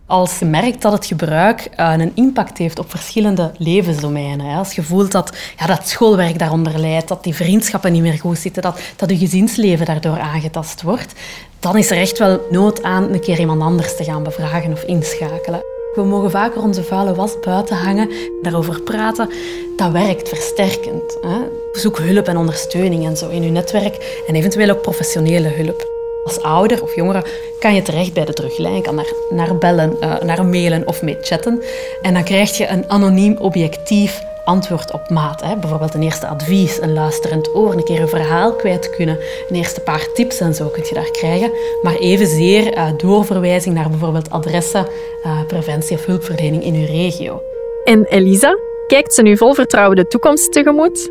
Als 0.06 0.38
je 0.38 0.44
merkt 0.44 0.82
dat 0.82 0.92
het 0.92 1.06
gebruik 1.06 1.68
uh, 1.80 1.92
een 1.96 2.12
impact 2.14 2.58
heeft 2.58 2.78
op 2.78 2.90
verschillende 2.90 3.52
levensdomeinen. 3.58 4.56
Als 4.56 4.74
je 4.74 4.82
voelt 4.82 5.12
dat, 5.12 5.36
ja, 5.58 5.66
dat 5.66 5.88
schoolwerk 5.88 6.38
daaronder 6.38 6.78
leidt, 6.78 7.08
dat 7.08 7.24
die 7.24 7.34
vriendschappen 7.34 7.92
niet 7.92 8.02
meer 8.02 8.18
goed 8.18 8.38
zitten, 8.38 8.62
dat, 8.62 8.80
dat 8.96 9.10
je 9.10 9.16
gezinsleven 9.16 9.86
daardoor 9.86 10.18
aangetast 10.18 10.82
wordt, 10.82 11.12
dan 11.58 11.76
is 11.76 11.90
er 11.90 11.96
echt 11.96 12.18
wel 12.18 12.40
nood 12.50 12.82
aan 12.82 13.12
een 13.12 13.20
keer 13.20 13.38
iemand 13.38 13.62
anders 13.62 13.96
te 13.96 14.04
gaan 14.04 14.22
bevragen 14.22 14.72
of 14.72 14.82
inschakelen. 14.82 15.62
We 15.94 16.04
mogen 16.04 16.30
vaker 16.30 16.62
onze 16.62 16.82
vuile 16.82 17.14
was 17.14 17.40
buiten 17.40 17.76
hangen, 17.76 18.10
daarover 18.42 18.80
praten. 18.80 19.30
Dat 19.76 19.92
werkt 19.92 20.28
versterkend. 20.28 21.18
Hè. 21.20 21.38
Zoek 21.72 21.98
hulp 21.98 22.28
en 22.28 22.36
ondersteuning 22.36 23.06
en 23.06 23.16
zo 23.16 23.28
in 23.28 23.42
je 23.42 23.50
netwerk 23.50 24.22
en 24.26 24.34
eventueel 24.34 24.70
ook 24.70 24.82
professionele 24.82 25.48
hulp. 25.48 25.93
Als 26.24 26.42
ouder 26.42 26.82
of 26.82 26.94
jongere 26.94 27.24
kan 27.58 27.74
je 27.74 27.82
terecht 27.82 28.12
bij 28.12 28.24
de 28.24 28.32
teruglijn. 28.32 28.74
Je 28.74 28.80
kan 28.80 28.94
naar, 28.94 29.12
naar 29.30 29.58
bellen, 29.58 29.96
uh, 30.00 30.20
naar 30.20 30.46
mailen 30.46 30.86
of 30.86 31.02
mee 31.02 31.16
chatten. 31.20 31.62
En 32.02 32.14
dan 32.14 32.24
krijg 32.24 32.56
je 32.56 32.68
een 32.68 32.90
anoniem 32.90 33.36
objectief 33.36 34.22
antwoord 34.44 34.92
op 34.92 35.10
maat. 35.10 35.40
Hè. 35.40 35.56
Bijvoorbeeld 35.56 35.94
een 35.94 36.02
eerste 36.02 36.26
advies, 36.26 36.80
een 36.80 36.92
luisterend 36.92 37.54
oor, 37.54 37.72
een 37.72 37.84
keer 37.84 38.00
een 38.00 38.08
verhaal 38.08 38.54
kwijt 38.54 38.90
kunnen, 38.90 39.18
een 39.48 39.56
eerste 39.56 39.80
paar 39.80 40.06
tips 40.14 40.40
en 40.40 40.54
zo 40.54 40.68
kun 40.68 40.84
je 40.88 40.94
daar 40.94 41.10
krijgen. 41.10 41.50
Maar 41.82 41.94
evenzeer 41.94 42.76
uh, 42.76 42.88
doorverwijzing 42.96 43.74
naar 43.74 43.90
bijvoorbeeld 43.90 44.30
adressen, 44.30 44.86
uh, 45.24 45.46
preventie 45.46 45.96
of 45.96 46.04
hulpverlening 46.04 46.64
in 46.64 46.74
uw 46.74 46.86
regio. 46.86 47.42
En 47.84 48.04
Elisa, 48.04 48.58
kijkt 48.86 49.14
ze 49.14 49.22
nu 49.22 49.36
vol 49.36 49.54
vertrouwen 49.54 49.96
de 49.96 50.06
toekomst 50.06 50.52
tegemoet? 50.52 51.10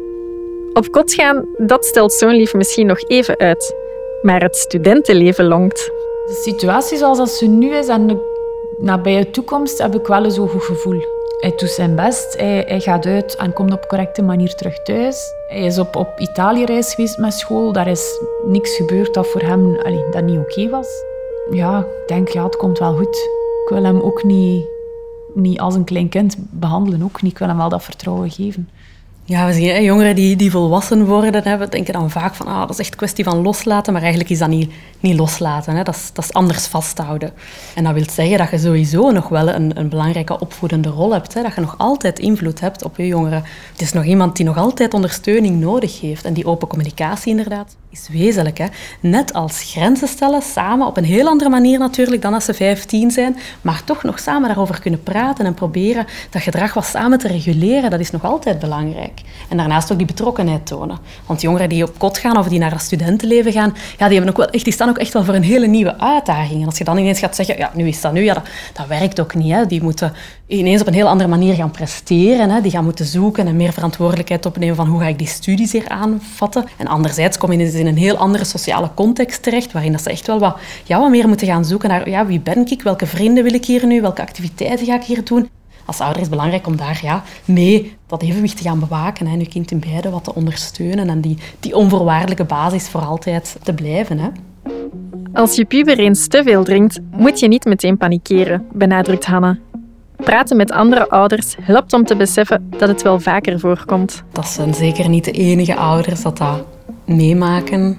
Op 0.74 0.92
kot 0.92 1.14
gaan, 1.14 1.46
dat 1.58 1.86
stelt 1.86 2.14
zo'n 2.14 2.36
lief 2.36 2.54
misschien 2.54 2.88
nog 2.88 3.04
even 3.08 3.38
uit. 3.38 3.83
Maar 4.24 4.42
het 4.42 4.56
studentenleven 4.56 5.46
longt. 5.46 5.92
De 6.26 6.40
situatie 6.44 6.98
zoals 6.98 7.18
dat 7.18 7.30
ze 7.30 7.46
nu 7.46 7.76
is 7.76 7.88
en 7.88 8.08
de 8.08 8.18
nabije 8.78 9.30
toekomst 9.30 9.78
heb 9.78 9.96
ik 9.96 10.08
wel 10.08 10.24
een 10.24 10.32
zo 10.32 10.48
goed 10.48 10.64
gevoel. 10.64 11.06
Hij 11.40 11.54
doet 11.56 11.70
zijn 11.70 11.96
best, 11.96 12.38
hij, 12.38 12.64
hij, 12.68 12.80
gaat 12.80 13.06
uit 13.06 13.36
en 13.36 13.54
komt 13.54 13.74
op 13.74 13.88
correcte 13.88 14.22
manier 14.22 14.56
terug 14.56 14.84
thuis. 14.84 15.34
Hij 15.48 15.66
is 15.66 15.80
op, 15.80 15.96
op 15.96 16.20
Italië-reis 16.20 16.94
geweest 16.94 17.18
met 17.18 17.34
school. 17.34 17.72
Daar 17.72 17.88
is 17.88 18.22
niks 18.46 18.76
gebeurd 18.76 19.14
dat 19.14 19.28
voor 19.28 19.42
hem 19.42 19.76
allee, 19.76 20.10
dat 20.12 20.24
niet 20.24 20.40
oké 20.40 20.70
was. 20.70 20.88
Ja, 21.52 21.80
ik 21.80 22.08
denk, 22.08 22.28
ja, 22.28 22.44
het 22.44 22.56
komt 22.56 22.80
wel 22.80 22.96
goed. 22.96 23.16
Ik 23.64 23.70
wil 23.70 23.84
hem 23.84 24.00
ook 24.00 24.24
niet, 24.24 24.66
niet 25.34 25.60
als 25.60 25.76
een 25.76 25.84
klein 25.84 26.10
kind 26.10 26.36
behandelen. 26.40 27.04
Ook 27.04 27.22
niet. 27.22 27.32
Ik 27.32 27.38
wil 27.38 27.48
hem 27.48 27.58
wel 27.58 27.70
dat 27.70 27.84
vertrouwen 27.84 28.30
geven. 28.30 28.70
Ja, 29.26 29.46
we 29.46 29.54
zien 29.54 29.84
jongeren 29.84 30.16
die, 30.16 30.36
die 30.36 30.52
volwassen 30.52 31.06
worden, 31.06 31.44
hè, 31.44 31.58
we 31.58 31.70
denken 31.70 31.94
dan 31.94 32.10
vaak 32.10 32.36
van 32.36 32.48
ah, 32.48 32.60
dat 32.60 32.70
is 32.70 32.80
echt 32.80 32.92
een 32.92 32.98
kwestie 32.98 33.24
van 33.24 33.42
loslaten, 33.42 33.94
maar 33.94 34.02
eigenlijk 34.02 34.32
is 34.32 34.40
dat 34.40 34.50
niet, 34.50 34.72
niet 35.00 35.18
loslaten. 35.18 35.76
Hè. 35.76 35.84
Dat, 35.84 35.96
is, 35.96 36.10
dat 36.14 36.24
is 36.24 36.34
anders 36.34 36.68
vasthouden. 36.68 37.34
En 37.76 37.84
dat 37.84 37.94
wil 37.94 38.10
zeggen 38.10 38.38
dat 38.38 38.50
je 38.50 38.58
sowieso 38.58 39.12
nog 39.12 39.30
wel 39.30 39.50
een, 39.50 39.80
een 39.80 39.90
belangrijke 39.90 40.40
opvoedende 40.40 40.90
rol 40.90 41.14
hebt. 41.14 41.34
Hè. 41.34 41.42
Dat 41.42 41.56
je 41.56 41.62
nog 41.62 41.76
altijd 41.78 42.20
invloed 42.20 42.60
hebt 42.60 42.84
op 42.84 42.98
je 42.98 43.08
jongeren. 43.08 43.44
Het 43.72 43.82
is 43.82 43.94
nog 43.94 44.04
iemand 44.04 44.36
die 44.36 44.46
nog 44.46 44.58
altijd 44.58 44.94
ondersteuning 44.94 45.60
nodig 45.60 46.02
heeft. 46.02 46.26
En 46.26 46.34
die 46.34 46.46
open 46.46 46.68
communicatie 46.68 47.30
inderdaad 47.30 47.76
is 47.94 48.08
wezenlijk. 48.12 48.58
Hè. 48.58 48.66
Net 49.00 49.34
als 49.34 49.62
grenzen 49.62 50.08
stellen, 50.08 50.42
samen 50.42 50.88
op 50.88 50.98
een 50.98 51.04
heel 51.04 51.28
andere 51.28 51.50
manier 51.50 51.80
natuurlijk 51.80 52.22
dan 52.22 52.34
als 52.34 52.46
ze 52.46 52.54
15 52.54 53.12
zijn, 53.12 53.38
maar 53.62 53.84
toch 53.84 54.04
nog 54.04 54.20
samen 54.20 54.48
daarover 54.48 54.80
kunnen 54.80 55.04
praten 55.04 55.46
en 55.46 55.54
proberen 55.54 56.06
dat 56.30 56.42
gedrag 56.42 56.74
wat 56.74 56.86
samen 56.86 57.20
te 57.20 57.28
reguleren, 57.28 57.90
dat 57.90 58.00
is 58.00 58.12
nog 58.12 58.24
altijd 58.24 58.60
belangrijk. 58.60 59.22
En 59.50 59.58
daarnaast 59.58 59.92
ook 59.92 59.98
die 59.98 60.08
betrokkenheid 60.08 60.66
tonen. 60.66 60.98
Want 61.26 61.42
jongeren 61.42 61.70
die 61.70 61.84
op 61.84 62.00
kot 62.00 62.18
gaan 62.18 62.38
of 62.38 62.48
die 62.48 62.60
naar 62.60 62.72
het 62.72 62.82
studentenleven 62.82 63.52
gaan, 63.52 63.76
ja, 63.98 64.08
die, 64.08 64.18
hebben 64.18 64.30
ook 64.30 64.38
wel 64.38 64.50
echt, 64.50 64.64
die 64.64 64.74
staan 64.74 64.90
ook 64.90 64.98
echt 64.98 65.14
wel 65.14 65.24
voor 65.24 65.34
een 65.34 65.44
hele 65.44 65.68
nieuwe 65.68 66.00
uitdaging. 66.00 66.62
En 66.62 66.66
als 66.66 66.78
je 66.78 66.84
dan 66.84 66.98
ineens 66.98 67.20
gaat 67.20 67.36
zeggen, 67.36 67.58
ja, 67.58 67.72
nu 67.74 67.88
is 67.88 68.02
dat 68.02 68.14
nu, 68.14 68.24
ja, 68.24 68.44
dat, 68.74 68.88
werkt 68.88 69.20
ook 69.20 69.36
niet. 69.36 69.52
Hè. 69.52 69.66
Die 69.66 69.84
moeten 69.84 70.14
ineens 70.48 70.82
op 70.82 70.88
een 70.88 70.94
heel 70.94 71.08
andere 71.08 71.30
manier 71.30 71.56
gaan 71.56 71.72
presteren. 71.72 72.50
Hè. 72.50 72.62
Die 72.62 72.72
gaan 72.72 72.84
moeten 72.84 73.06
zoeken 73.06 73.48
en 73.48 73.56
meer 73.56 73.74
verantwoordelijkheid 73.74 74.46
opnemen 74.46 74.76
van 74.76 74.88
hoe 74.88 75.00
ga 75.00 75.08
ik 75.08 75.18
die 75.18 75.28
studies 75.28 75.72
hier 75.72 75.90
aanvatten. 75.90 76.66
En 76.78 76.88
anderzijds 76.88 77.38
kom 77.38 77.52
je 77.52 77.58
in 77.58 77.83
een 77.88 77.98
heel 77.98 78.18
andere 78.18 78.44
sociale 78.44 78.90
context 78.94 79.44
terecht, 79.44 79.72
waarin 79.72 79.92
dat 79.92 80.02
ze 80.02 80.10
echt 80.10 80.28
wel 80.28 80.40
wat, 80.40 80.58
ja, 80.84 81.00
wat 81.00 81.10
meer 81.10 81.28
moeten 81.28 81.48
gaan 81.48 81.66
zoeken 81.66 81.90
naar 81.90 82.10
ja, 82.10 82.26
wie 82.26 82.40
ben 82.40 82.66
ik, 82.68 82.82
welke 82.82 83.06
vrienden 83.06 83.44
wil 83.44 83.54
ik 83.54 83.66
hier 83.66 83.86
nu, 83.86 84.02
welke 84.02 84.22
activiteiten 84.22 84.86
ga 84.86 84.96
ik 84.96 85.04
hier 85.04 85.24
doen. 85.24 85.50
Als 85.86 86.00
ouder 86.00 86.16
is 86.16 86.28
het 86.28 86.36
belangrijk 86.36 86.68
om 86.68 86.76
daar 86.76 87.00
ja, 87.02 87.24
mee 87.46 87.96
dat 88.08 88.22
evenwicht 88.22 88.58
te 88.58 88.64
gaan 88.64 88.80
bewaken 88.80 89.28
en 89.28 89.40
je 89.40 89.48
kind 89.48 89.72
in 89.72 89.80
beide 89.80 90.10
wat 90.10 90.24
te 90.24 90.36
ondersteunen 90.36 91.10
en 91.10 91.22
die, 91.22 91.38
die 91.60 91.76
onvoorwaardelijke 91.76 92.44
basis 92.44 92.90
voor 92.90 93.02
altijd 93.02 93.58
te 93.64 93.74
blijven. 93.74 94.20
Hè. 94.20 94.30
Als 95.34 95.56
je 95.56 95.66
puber 95.66 96.00
eens 96.00 96.28
te 96.28 96.44
veel 96.44 96.64
drinkt, 96.64 97.00
moet 97.12 97.40
je 97.40 97.48
niet 97.48 97.66
meteen 97.66 97.98
panikeren, 97.98 98.66
benadrukt 98.72 99.26
Hanna. 99.26 99.58
Praten 100.16 100.58
met 100.58 100.72
andere 100.72 101.10
ouders 101.10 101.56
helpt 101.62 101.94
om 101.94 102.06
te 102.06 102.16
beseffen 102.16 102.68
dat 102.78 102.90
het 102.90 103.02
wel 103.02 103.20
vaker 103.20 103.60
voorkomt. 103.60 104.24
Dat 104.32 104.48
zijn 104.48 104.74
zeker 104.74 105.10
niet 105.10 105.26
de 105.26 105.32
enige 105.32 105.76
ouders 105.76 106.22
dat 106.22 106.38
dat 106.38 106.66
meemaken. 107.06 107.98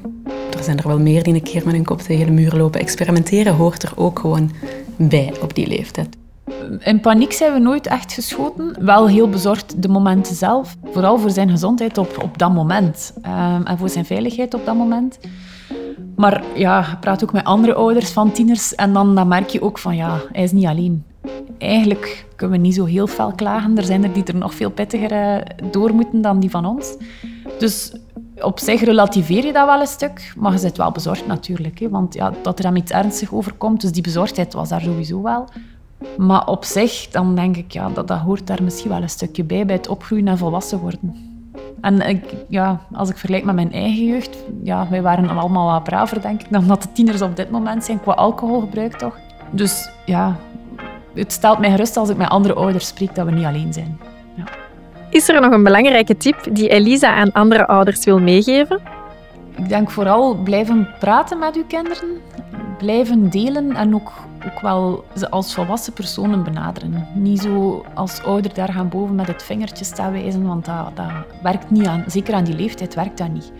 Er 0.56 0.62
zijn 0.62 0.78
er 0.78 0.88
wel 0.88 0.98
meer 0.98 1.22
die 1.22 1.34
een 1.34 1.42
keer 1.42 1.62
met 1.64 1.74
hun 1.74 1.84
kop 1.84 2.00
tegen 2.00 2.26
de 2.26 2.32
muur 2.32 2.54
lopen. 2.56 2.80
Experimenteren 2.80 3.54
hoort 3.54 3.82
er 3.82 3.92
ook 3.96 4.18
gewoon 4.18 4.50
bij 4.96 5.32
op 5.42 5.54
die 5.54 5.66
leeftijd. 5.66 6.16
In 6.78 7.00
paniek 7.00 7.32
zijn 7.32 7.52
we 7.52 7.58
nooit 7.58 7.86
echt 7.86 8.12
geschoten. 8.12 8.76
Wel 8.84 9.08
heel 9.08 9.28
bezorgd 9.28 9.82
de 9.82 9.88
momenten 9.88 10.34
zelf. 10.34 10.76
Vooral 10.84 11.18
voor 11.18 11.30
zijn 11.30 11.50
gezondheid 11.50 11.98
op, 11.98 12.22
op 12.22 12.38
dat 12.38 12.52
moment. 12.52 13.12
Um, 13.16 13.66
en 13.66 13.78
voor 13.78 13.88
zijn 13.88 14.04
veiligheid 14.04 14.54
op 14.54 14.64
dat 14.64 14.76
moment. 14.76 15.18
Maar 16.16 16.42
ja, 16.54 16.98
praat 17.00 17.22
ook 17.22 17.32
met 17.32 17.44
andere 17.44 17.74
ouders 17.74 18.10
van 18.10 18.32
tieners. 18.32 18.74
En 18.74 18.92
dan, 18.92 19.14
dan 19.14 19.28
merk 19.28 19.48
je 19.48 19.62
ook 19.62 19.78
van 19.78 19.96
ja, 19.96 20.20
hij 20.32 20.42
is 20.42 20.52
niet 20.52 20.66
alleen. 20.66 21.04
Eigenlijk 21.58 22.26
kunnen 22.36 22.56
we 22.56 22.62
niet 22.62 22.74
zo 22.74 22.84
heel 22.84 23.06
fel 23.06 23.32
klagen. 23.32 23.76
Er 23.76 23.84
zijn 23.84 24.04
er 24.04 24.12
die 24.12 24.24
er 24.24 24.36
nog 24.36 24.54
veel 24.54 24.70
pittiger 24.70 25.10
eh, 25.12 25.36
door 25.70 25.94
moeten 25.94 26.20
dan 26.20 26.40
die 26.40 26.50
van 26.50 26.66
ons. 26.66 26.96
Dus 27.58 27.92
op 28.40 28.58
zich 28.58 28.80
relativeer 28.80 29.46
je 29.46 29.52
dat 29.52 29.66
wel 29.66 29.80
een 29.80 29.86
stuk, 29.86 30.32
maar 30.36 30.52
je 30.52 30.60
bent 30.60 30.76
wel 30.76 30.90
bezorgd 30.90 31.26
natuurlijk. 31.26 31.78
Hè? 31.78 31.88
Want 31.88 32.14
ja, 32.14 32.32
dat 32.42 32.58
er 32.58 32.64
hem 32.64 32.76
iets 32.76 32.92
ernstig 32.92 33.32
overkomt, 33.32 33.80
dus 33.80 33.92
die 33.92 34.02
bezorgdheid 34.02 34.52
was 34.52 34.68
daar 34.68 34.80
sowieso 34.80 35.22
wel. 35.22 35.48
Maar 36.16 36.46
op 36.46 36.64
zich, 36.64 37.08
dan 37.10 37.34
denk 37.34 37.56
ik, 37.56 37.72
ja, 37.72 37.88
dat, 37.88 38.08
dat 38.08 38.18
hoort 38.18 38.46
daar 38.46 38.62
misschien 38.62 38.90
wel 38.90 39.02
een 39.02 39.10
stukje 39.10 39.44
bij, 39.44 39.66
bij 39.66 39.76
het 39.76 39.88
opgroeien 39.88 40.28
en 40.28 40.38
volwassen 40.38 40.78
worden. 40.78 41.32
En 41.80 42.08
ik, 42.08 42.34
ja, 42.48 42.80
als 42.92 43.08
ik 43.08 43.16
vergelijk 43.16 43.44
met 43.44 43.54
mijn 43.54 43.72
eigen 43.72 44.04
jeugd, 44.04 44.36
ja, 44.62 44.88
wij 44.90 45.02
waren 45.02 45.28
allemaal 45.28 45.72
wat 45.72 45.84
braver, 45.84 46.20
denk 46.20 46.40
ik, 46.42 46.50
dan 46.50 46.66
dat 46.66 46.82
de 46.82 46.92
tieners 46.92 47.22
op 47.22 47.36
dit 47.36 47.50
moment 47.50 47.84
zijn 47.84 48.00
qua 48.00 48.12
alcoholgebruik, 48.12 48.96
toch? 48.98 49.18
Dus 49.50 49.90
ja, 50.06 50.36
het 51.14 51.32
stelt 51.32 51.58
mij 51.58 51.70
gerust 51.70 51.96
als 51.96 52.08
ik 52.08 52.16
met 52.16 52.28
andere 52.28 52.54
ouders 52.54 52.86
spreek 52.86 53.14
dat 53.14 53.26
we 53.26 53.32
niet 53.32 53.44
alleen 53.44 53.72
zijn. 53.72 53.98
Is 55.14 55.28
er 55.28 55.40
nog 55.40 55.52
een 55.52 55.62
belangrijke 55.62 56.16
tip 56.16 56.36
die 56.52 56.68
Elisa 56.68 57.14
aan 57.14 57.32
andere 57.32 57.66
ouders 57.66 58.04
wil 58.04 58.20
meegeven? 58.20 58.80
Ik 59.56 59.68
denk 59.68 59.90
vooral 59.90 60.34
blijven 60.34 60.88
praten 60.98 61.38
met 61.38 61.56
uw 61.56 61.64
kinderen, 61.64 62.08
blijven 62.78 63.30
delen 63.30 63.76
en 63.76 63.94
ook, 63.94 64.12
ook 64.46 64.60
wel 64.60 65.04
ze 65.16 65.30
als 65.30 65.54
volwassen 65.54 65.92
personen 65.92 66.44
benaderen. 66.44 67.06
Niet 67.14 67.40
zo 67.40 67.84
als 67.94 68.22
ouder 68.22 68.54
daar 68.54 68.72
gaan 68.72 68.88
boven 68.88 69.14
met 69.14 69.26
het 69.26 69.42
vingertje 69.42 69.84
staan 69.84 70.12
wijzen, 70.12 70.46
want 70.46 70.64
dat, 70.64 70.90
dat 70.94 71.06
werkt 71.42 71.70
niet 71.70 71.86
aan. 71.86 72.04
Zeker 72.06 72.34
aan 72.34 72.44
die 72.44 72.56
leeftijd 72.56 72.94
werkt 72.94 73.18
dat 73.18 73.32
niet. 73.32 73.52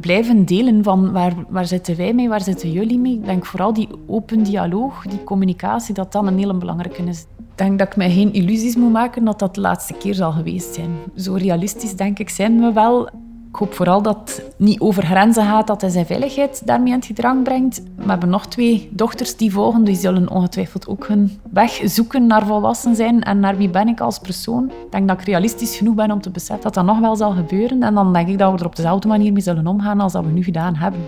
Blijven 0.00 0.44
delen 0.44 0.82
van 0.82 1.12
waar, 1.12 1.34
waar 1.48 1.66
zitten 1.66 1.96
wij 1.96 2.12
mee, 2.14 2.28
waar 2.28 2.40
zitten 2.42 2.72
jullie 2.72 2.98
mee. 2.98 3.14
Ik 3.14 3.24
denk 3.24 3.46
vooral 3.46 3.72
die 3.72 3.88
open 4.06 4.42
dialoog, 4.42 5.02
die 5.06 5.24
communicatie, 5.24 5.94
dat 5.94 6.12
dat 6.12 6.26
een 6.26 6.38
hele 6.38 6.54
belangrijke 6.54 7.02
is. 7.02 7.20
Ik 7.20 7.60
denk 7.60 7.78
dat 7.78 7.88
ik 7.88 7.96
mij 7.96 8.10
geen 8.10 8.32
illusies 8.32 8.76
moet 8.76 8.92
maken 8.92 9.24
dat 9.24 9.38
dat 9.38 9.54
de 9.54 9.60
laatste 9.60 9.94
keer 9.94 10.14
zal 10.14 10.32
geweest 10.32 10.74
zijn. 10.74 10.90
Zo 11.16 11.34
realistisch 11.34 11.96
denk 11.96 12.18
ik 12.18 12.28
zijn 12.28 12.60
we 12.60 12.72
wel. 12.72 13.08
Ik 13.54 13.60
hoop 13.60 13.74
vooral 13.74 14.02
dat 14.02 14.16
het 14.16 14.54
niet 14.56 14.80
over 14.80 15.02
grenzen 15.02 15.44
gaat, 15.44 15.66
dat 15.66 15.80
hij 15.80 15.90
zijn 15.90 16.06
veiligheid 16.06 16.66
daarmee 16.66 16.92
in 16.92 16.98
het 16.98 17.06
gedrang 17.06 17.42
brengt. 17.42 17.82
We 17.96 18.08
hebben 18.10 18.28
nog 18.28 18.46
twee 18.46 18.88
dochters 18.92 19.36
die 19.36 19.52
volgen, 19.52 19.84
die 19.84 19.96
zullen 19.96 20.30
ongetwijfeld 20.30 20.88
ook 20.88 21.06
hun 21.06 21.40
weg 21.52 21.80
zoeken 21.84 22.26
naar 22.26 22.46
volwassen 22.46 22.96
zijn 22.96 23.22
en 23.22 23.40
naar 23.40 23.56
wie 23.56 23.70
ben 23.70 23.88
ik 23.88 24.00
als 24.00 24.18
persoon. 24.18 24.64
Ik 24.64 24.90
denk 24.92 25.08
dat 25.08 25.20
ik 25.20 25.26
realistisch 25.26 25.76
genoeg 25.76 25.94
ben 25.94 26.10
om 26.10 26.20
te 26.20 26.30
beseffen 26.30 26.62
dat 26.62 26.74
dat 26.74 26.84
nog 26.84 26.98
wel 26.98 27.16
zal 27.16 27.32
gebeuren. 27.32 27.82
En 27.82 27.94
dan 27.94 28.12
denk 28.12 28.28
ik 28.28 28.38
dat 28.38 28.52
we 28.52 28.58
er 28.58 28.66
op 28.66 28.76
dezelfde 28.76 29.08
manier 29.08 29.32
mee 29.32 29.42
zullen 29.42 29.66
omgaan 29.66 30.00
als 30.00 30.12
dat 30.12 30.24
we 30.24 30.30
nu 30.30 30.42
gedaan 30.42 30.74
hebben. 30.74 31.00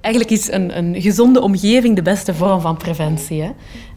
Eigenlijk 0.00 0.34
is 0.34 0.52
een, 0.52 0.78
een 0.78 1.00
gezonde 1.00 1.42
omgeving 1.42 1.96
de 1.96 2.02
beste 2.02 2.34
vorm 2.34 2.60
van 2.60 2.76
preventie. 2.76 3.42
Hè? 3.42 3.50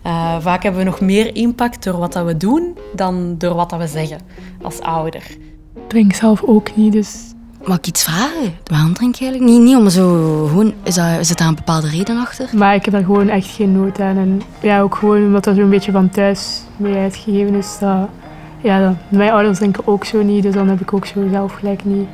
Uh, 0.06 0.40
vaak 0.40 0.64
hebben 0.64 0.82
we 0.82 0.90
nog 0.90 1.02
meer 1.02 1.36
impact 1.36 1.84
door 1.84 1.98
wat 1.98 2.14
dat 2.14 2.26
we 2.26 2.38
doen 2.38 2.78
dan 2.96 3.36
door 3.38 3.56
wat 3.56 3.70
dat 3.70 3.80
we 3.80 3.88
zeggen 3.88 4.20
als 4.62 4.80
ouder. 4.80 5.38
Drink 5.88 6.14
zelf 6.14 6.44
ook 6.44 6.76
niet, 6.76 6.92
dus 6.92 7.31
Mag 7.66 7.78
ik 7.78 7.88
iets 7.88 8.04
vragen? 8.04 8.54
Waarom 8.64 8.94
drink 8.94 9.16
je 9.16 9.26
eigenlijk 9.26 9.54
niet? 9.54 9.64
Niet 9.68 9.78
om 9.78 9.90
zo 9.90 10.08
gewoon... 10.48 10.74
Is, 10.84 10.96
dat, 10.96 11.06
zit 11.22 11.38
daar 11.38 11.48
een 11.48 11.56
bepaalde 11.56 11.90
reden 11.90 12.18
achter? 12.18 12.50
Maar 12.54 12.76
ik 12.76 12.86
heb 12.86 12.94
daar 12.94 13.04
gewoon 13.04 13.30
echt 13.30 13.48
geen 13.48 13.72
nood 13.72 14.00
aan. 14.00 14.18
En 14.18 14.42
ja, 14.62 14.82
ook 14.82 14.96
gewoon 14.96 15.26
omdat 15.26 15.44
dat 15.44 15.56
zo'n 15.56 15.70
beetje 15.70 15.92
van 15.92 16.10
thuis 16.10 16.62
mee 16.78 16.96
uitgegeven 16.96 17.56
is. 17.56 17.78
Dat, 17.80 18.10
ja, 18.62 18.98
mijn 19.10 19.32
ouders 19.32 19.58
drinken 19.58 19.88
ook 19.88 20.06
zo 20.06 20.22
niet, 20.22 20.44
dus 20.44 20.54
dan 20.54 20.68
heb 20.68 20.82
ik 20.82 20.94
ook 20.94 21.06
zo 21.06 21.28
zelf 21.32 21.54
gelijk 21.54 21.86
niet 21.86 22.08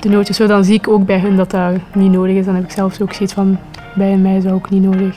de 0.00 0.08
nood. 0.08 0.26
Dus 0.26 0.36
zo, 0.36 0.46
dan 0.46 0.64
zie 0.64 0.74
ik 0.74 0.88
ook 0.88 1.06
bij 1.06 1.20
hun 1.20 1.36
dat 1.36 1.50
dat 1.50 1.74
niet 1.94 2.12
nodig 2.12 2.36
is. 2.36 2.44
Dan 2.44 2.54
heb 2.54 2.64
ik 2.64 2.70
zelfs 2.70 3.00
ook 3.00 3.12
zoiets 3.12 3.34
van, 3.34 3.58
bij 3.94 4.16
mij 4.16 4.36
is 4.36 4.42
dat 4.42 4.52
ook 4.52 4.70
niet 4.70 4.82
nodig. 4.82 5.16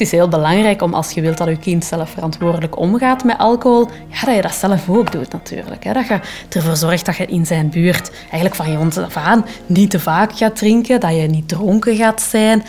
Het 0.00 0.08
is 0.08 0.18
heel 0.18 0.28
belangrijk 0.28 0.82
om 0.82 0.94
als 0.94 1.10
je 1.10 1.20
wilt 1.20 1.38
dat 1.38 1.48
je 1.48 1.58
kind 1.58 1.84
zelf 1.84 2.10
verantwoordelijk 2.10 2.78
omgaat 2.78 3.24
met 3.24 3.38
alcohol, 3.38 3.88
ja, 4.08 4.20
dat 4.24 4.34
je 4.34 4.42
dat 4.42 4.54
zelf 4.54 4.88
ook 4.88 5.12
doet 5.12 5.32
natuurlijk. 5.32 5.84
Hè. 5.84 5.92
Dat 5.92 6.06
je 6.06 6.20
ervoor 6.48 6.76
zorgt 6.76 7.06
dat 7.06 7.16
je 7.16 7.26
in 7.26 7.46
zijn 7.46 7.70
buurt 7.70 8.10
eigenlijk 8.20 8.54
van 8.54 8.72
jongs 8.72 8.98
af 8.98 9.16
aan 9.16 9.46
niet 9.66 9.90
te 9.90 10.00
vaak 10.00 10.32
gaat 10.36 10.56
drinken, 10.56 11.00
dat 11.00 11.16
je 11.16 11.26
niet 11.26 11.48
dronken 11.48 11.96
gaat 11.96 12.22
zijn. 12.22 12.64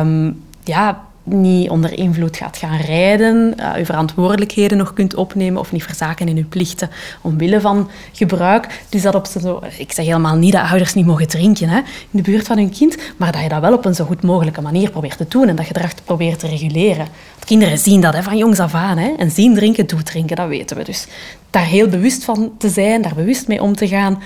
Um, 0.00 0.44
ja, 0.64 1.05
niet 1.26 1.70
onder 1.70 1.98
invloed 1.98 2.36
gaat 2.36 2.56
gaan 2.56 2.76
rijden, 2.76 3.54
uh, 3.60 3.76
je 3.76 3.84
verantwoordelijkheden 3.84 4.78
nog 4.78 4.92
kunt 4.92 5.14
opnemen 5.14 5.60
of 5.60 5.72
niet 5.72 5.82
verzaken 5.82 6.28
in 6.28 6.36
je 6.36 6.44
plichten 6.44 6.90
omwille 7.20 7.60
van 7.60 7.90
gebruik. 8.12 8.82
Dus 8.88 9.02
dat 9.02 9.14
op 9.14 9.26
zo, 9.26 9.62
ik 9.78 9.92
zeg 9.92 10.04
helemaal 10.04 10.36
niet 10.36 10.52
dat 10.52 10.68
ouders 10.68 10.94
niet 10.94 11.06
mogen 11.06 11.28
drinken 11.28 11.68
hè, 11.68 11.76
in 11.78 11.84
de 12.10 12.22
buurt 12.22 12.46
van 12.46 12.56
hun 12.56 12.70
kind, 12.70 12.96
maar 13.16 13.32
dat 13.32 13.42
je 13.42 13.48
dat 13.48 13.60
wel 13.60 13.72
op 13.72 13.84
een 13.84 13.94
zo 13.94 14.04
goed 14.04 14.22
mogelijke 14.22 14.60
manier 14.60 14.90
probeert 14.90 15.16
te 15.16 15.26
doen 15.28 15.48
en 15.48 15.56
dat 15.56 15.66
gedrag 15.66 15.92
probeert 16.04 16.38
te 16.38 16.46
reguleren. 16.46 17.06
Want 17.32 17.44
kinderen 17.44 17.78
zien 17.78 18.00
dat 18.00 18.14
hè, 18.14 18.22
van 18.22 18.36
jongs 18.36 18.58
af 18.58 18.74
aan 18.74 18.98
hè, 18.98 19.12
en 19.16 19.30
zien 19.30 19.54
drinken, 19.54 19.86
doet 19.86 20.06
drinken, 20.06 20.36
dat 20.36 20.48
weten 20.48 20.76
we. 20.76 20.84
Dus 20.84 21.06
daar 21.50 21.64
heel 21.64 21.88
bewust 21.88 22.24
van 22.24 22.52
te 22.58 22.68
zijn, 22.68 23.02
daar 23.02 23.14
bewust 23.14 23.48
mee 23.48 23.62
om 23.62 23.76
te 23.76 23.88
gaan 23.88 24.22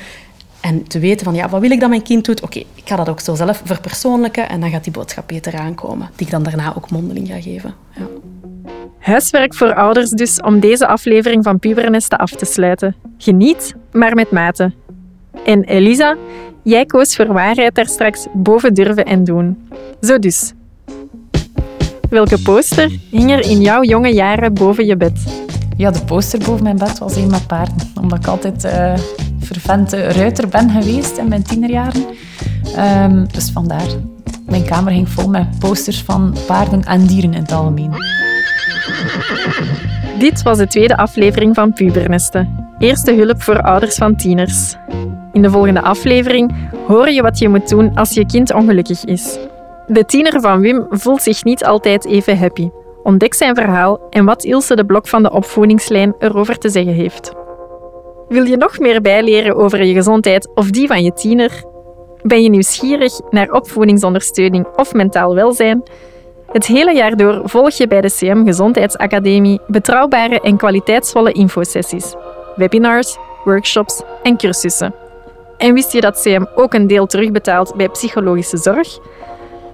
en 0.60 0.82
te 0.86 0.98
weten 0.98 1.24
van, 1.24 1.34
ja, 1.34 1.48
wat 1.48 1.60
wil 1.60 1.70
ik 1.70 1.80
dat 1.80 1.88
mijn 1.88 2.02
kind 2.02 2.24
doet? 2.24 2.42
Oké, 2.42 2.58
ik 2.58 2.82
ga 2.84 2.96
dat 2.96 3.08
ook 3.08 3.20
zo 3.20 3.34
zelf 3.34 3.62
verpersoonlijken 3.64 4.48
en 4.48 4.60
dan 4.60 4.70
gaat 4.70 4.84
die 4.84 4.92
boodschap 4.92 5.28
beter 5.28 5.58
aankomen, 5.58 6.10
die 6.16 6.26
ik 6.26 6.32
dan 6.32 6.42
daarna 6.42 6.74
ook 6.76 6.90
mondeling 6.90 7.28
ga 7.28 7.40
geven. 7.40 7.74
Ja. 7.96 8.06
Huiswerk 8.98 9.54
voor 9.54 9.74
ouders 9.74 10.10
dus 10.10 10.40
om 10.40 10.60
deze 10.60 10.86
aflevering 10.86 11.44
van 11.44 11.58
Pubernesten 11.58 12.18
af 12.18 12.30
te 12.30 12.44
sluiten. 12.44 12.96
Geniet, 13.18 13.74
maar 13.92 14.14
met 14.14 14.30
mate. 14.30 14.72
En 15.44 15.64
Elisa, 15.64 16.16
jij 16.62 16.86
koos 16.86 17.16
voor 17.16 17.32
waarheid 17.32 17.74
daar 17.74 17.86
straks 17.86 18.26
boven 18.32 18.74
durven 18.74 19.04
en 19.04 19.24
doen. 19.24 19.68
Zo 20.00 20.18
dus. 20.18 20.52
Welke 22.10 22.42
poster 22.42 22.98
hing 23.10 23.30
er 23.30 23.40
in 23.50 23.60
jouw 23.60 23.82
jonge 23.82 24.12
jaren 24.12 24.54
boven 24.54 24.86
je 24.86 24.96
bed? 24.96 25.44
Ja, 25.76 25.90
de 25.90 26.04
poster 26.04 26.38
boven 26.38 26.62
mijn 26.62 26.76
bed 26.76 26.98
was 26.98 27.16
een 27.16 27.30
met 27.30 27.46
paarden. 27.46 27.92
Omdat 28.00 28.18
ik 28.18 28.26
altijd 28.26 28.64
uh, 28.64 28.94
vervente 29.52 29.96
ruiter 29.96 30.48
ben 30.48 30.70
geweest 30.70 31.16
in 31.16 31.28
mijn 31.28 31.42
tienerjaren. 31.42 32.04
Um, 32.78 33.26
dus 33.32 33.50
vandaar. 33.50 33.88
Mijn 34.46 34.64
kamer 34.64 34.92
ging 34.92 35.08
vol 35.08 35.28
met 35.28 35.58
posters 35.58 36.02
van 36.02 36.34
paarden 36.46 36.84
en 36.84 37.06
dieren 37.06 37.34
in 37.34 37.40
het 37.40 37.52
algemeen. 37.52 37.90
Dit 40.18 40.42
was 40.42 40.58
de 40.58 40.66
tweede 40.66 40.96
aflevering 40.96 41.54
van 41.54 41.72
Pubernesten. 41.72 42.68
Eerste 42.78 43.14
hulp 43.14 43.42
voor 43.42 43.62
ouders 43.62 43.94
van 43.94 44.16
tieners. 44.16 44.76
In 45.32 45.42
de 45.42 45.50
volgende 45.50 45.82
aflevering 45.82 46.54
hoor 46.86 47.10
je 47.10 47.22
wat 47.22 47.38
je 47.38 47.48
moet 47.48 47.68
doen 47.68 47.94
als 47.94 48.14
je 48.14 48.26
kind 48.26 48.54
ongelukkig 48.54 49.04
is. 49.04 49.38
De 49.86 50.04
tiener 50.04 50.40
van 50.40 50.60
Wim 50.60 50.86
voelt 50.90 51.22
zich 51.22 51.44
niet 51.44 51.64
altijd 51.64 52.06
even 52.06 52.38
happy. 52.38 52.68
Ontdek 53.02 53.34
zijn 53.34 53.54
verhaal 53.54 54.00
en 54.10 54.24
wat 54.24 54.44
Ilse 54.44 54.76
de 54.76 54.84
Blok 54.84 55.08
van 55.08 55.22
de 55.22 55.30
opvoedingslijn 55.30 56.14
erover 56.18 56.58
te 56.58 56.68
zeggen 56.68 56.94
heeft. 56.94 57.32
Wil 58.30 58.44
je 58.44 58.56
nog 58.56 58.78
meer 58.78 59.00
bijleren 59.00 59.56
over 59.56 59.84
je 59.84 59.94
gezondheid 59.94 60.50
of 60.54 60.70
die 60.70 60.86
van 60.86 61.02
je 61.02 61.12
tiener? 61.12 61.64
Ben 62.22 62.42
je 62.42 62.48
nieuwsgierig 62.48 63.20
naar 63.30 63.50
opvoedingsondersteuning 63.50 64.66
of 64.76 64.92
mentaal 64.92 65.34
welzijn? 65.34 65.82
Het 66.52 66.66
hele 66.66 66.94
jaar 66.94 67.16
door 67.16 67.40
volg 67.44 67.70
je 67.70 67.86
bij 67.86 68.00
de 68.00 68.10
CM 68.10 68.44
Gezondheidsacademie 68.44 69.60
betrouwbare 69.66 70.40
en 70.40 70.56
kwaliteitsvolle 70.56 71.32
infosessies, 71.32 72.14
webinars, 72.56 73.16
workshops 73.44 74.02
en 74.22 74.36
cursussen. 74.36 74.94
En 75.58 75.74
wist 75.74 75.92
je 75.92 76.00
dat 76.00 76.20
CM 76.22 76.44
ook 76.54 76.74
een 76.74 76.86
deel 76.86 77.06
terugbetaalt 77.06 77.74
bij 77.76 77.88
psychologische 77.88 78.56
zorg? 78.56 78.98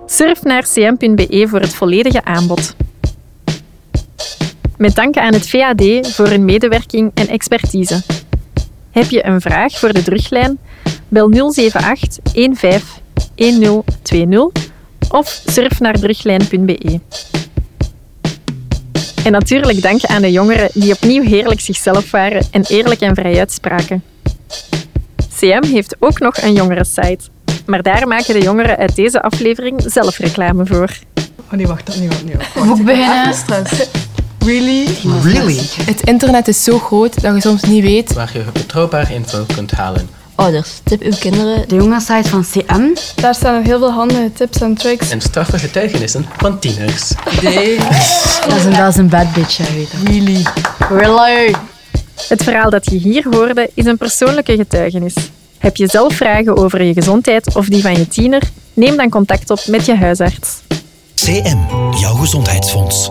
Surf 0.06 0.42
naar 0.42 0.62
cm.be 0.62 1.46
voor 1.48 1.60
het 1.60 1.74
volledige 1.74 2.24
aanbod. 2.24 2.76
Met 4.78 4.94
dank 4.94 5.16
aan 5.16 5.32
het 5.32 5.48
VAD 5.48 6.14
voor 6.14 6.26
hun 6.26 6.44
medewerking 6.44 7.10
en 7.14 7.28
expertise. 7.28 8.25
Heb 8.96 9.10
je 9.10 9.26
een 9.26 9.40
vraag 9.40 9.78
voor 9.78 9.92
de 9.92 10.02
druglijn? 10.02 10.58
Bel 11.08 11.28
078 11.52 12.22
15 12.52 12.82
1020 13.34 14.64
of 15.08 15.42
surf 15.46 15.80
naar 15.80 15.94
druglijn.be. 15.94 17.00
En 19.24 19.32
natuurlijk 19.32 19.82
dank 19.82 20.04
aan 20.04 20.22
de 20.22 20.32
jongeren 20.32 20.68
die 20.74 20.92
opnieuw 20.92 21.22
heerlijk 21.22 21.60
zichzelf 21.60 22.10
waren 22.10 22.42
en 22.50 22.64
eerlijk 22.68 23.00
en 23.00 23.14
vrij 23.14 23.38
uitspraken. 23.38 24.02
CM 25.38 25.64
heeft 25.64 25.96
ook 25.98 26.18
nog 26.18 26.36
een 26.36 26.54
jongerensite, 26.54 27.24
maar 27.66 27.82
daar 27.82 28.08
maken 28.08 28.34
de 28.34 28.42
jongeren 28.42 28.76
uit 28.76 28.96
deze 28.96 29.22
aflevering 29.22 29.82
zelf 29.86 30.18
reclame 30.18 30.66
voor. 30.66 30.90
Oh 31.46 31.52
nee, 31.52 31.66
wacht, 31.66 31.98
nee, 31.98 32.08
wacht, 32.08 32.24
nee, 32.24 32.36
wacht. 32.36 34.14
Really? 34.46 34.86
Really? 35.22 35.60
Het 35.84 36.02
internet 36.04 36.48
is 36.48 36.64
zo 36.64 36.78
groot 36.78 37.22
dat 37.22 37.34
je 37.34 37.40
soms 37.40 37.62
niet 37.62 37.82
weet 37.82 38.12
Waar 38.12 38.30
je 38.32 38.44
betrouwbare 38.52 39.14
info 39.14 39.44
kunt 39.54 39.70
halen. 39.70 40.08
Ouders, 40.34 40.80
tip 40.84 41.02
uw 41.02 41.12
kinderen. 41.18 41.68
De 41.68 41.74
jongenssite 41.74 42.28
van 42.28 42.44
CM. 42.50 42.94
Daar 43.14 43.34
staan 43.34 43.54
nog 43.54 43.64
heel 43.64 43.78
veel 43.78 43.92
handige 43.92 44.32
tips 44.32 44.60
en 44.60 44.74
tricks. 44.74 45.10
En 45.10 45.20
straffe 45.20 45.58
getuigenissen 45.58 46.26
van 46.36 46.58
tieners. 46.58 47.12
Nee. 47.42 47.78
dat, 48.48 48.56
is 48.56 48.64
een, 48.64 48.72
dat 48.72 48.88
is 48.88 48.96
een 48.96 49.08
bad 49.08 49.32
bitch, 49.32 49.56
hè, 49.56 49.74
weet. 49.74 49.88
Really? 50.04 50.42
Really? 50.88 51.54
Het 52.28 52.42
verhaal 52.42 52.70
dat 52.70 52.90
je 52.90 52.96
hier 52.96 53.26
hoorde 53.30 53.70
is 53.74 53.84
een 53.84 53.98
persoonlijke 53.98 54.56
getuigenis. 54.56 55.14
Heb 55.58 55.76
je 55.76 55.86
zelf 55.86 56.14
vragen 56.14 56.56
over 56.56 56.82
je 56.82 56.92
gezondheid 56.92 57.54
of 57.54 57.66
die 57.66 57.82
van 57.82 57.96
je 57.96 58.08
tiener? 58.08 58.42
Neem 58.74 58.96
dan 58.96 59.08
contact 59.08 59.50
op 59.50 59.60
met 59.66 59.86
je 59.86 59.96
huisarts. 59.96 60.48
CM, 61.14 61.58
jouw 62.00 62.14
gezondheidsfonds. 62.14 63.10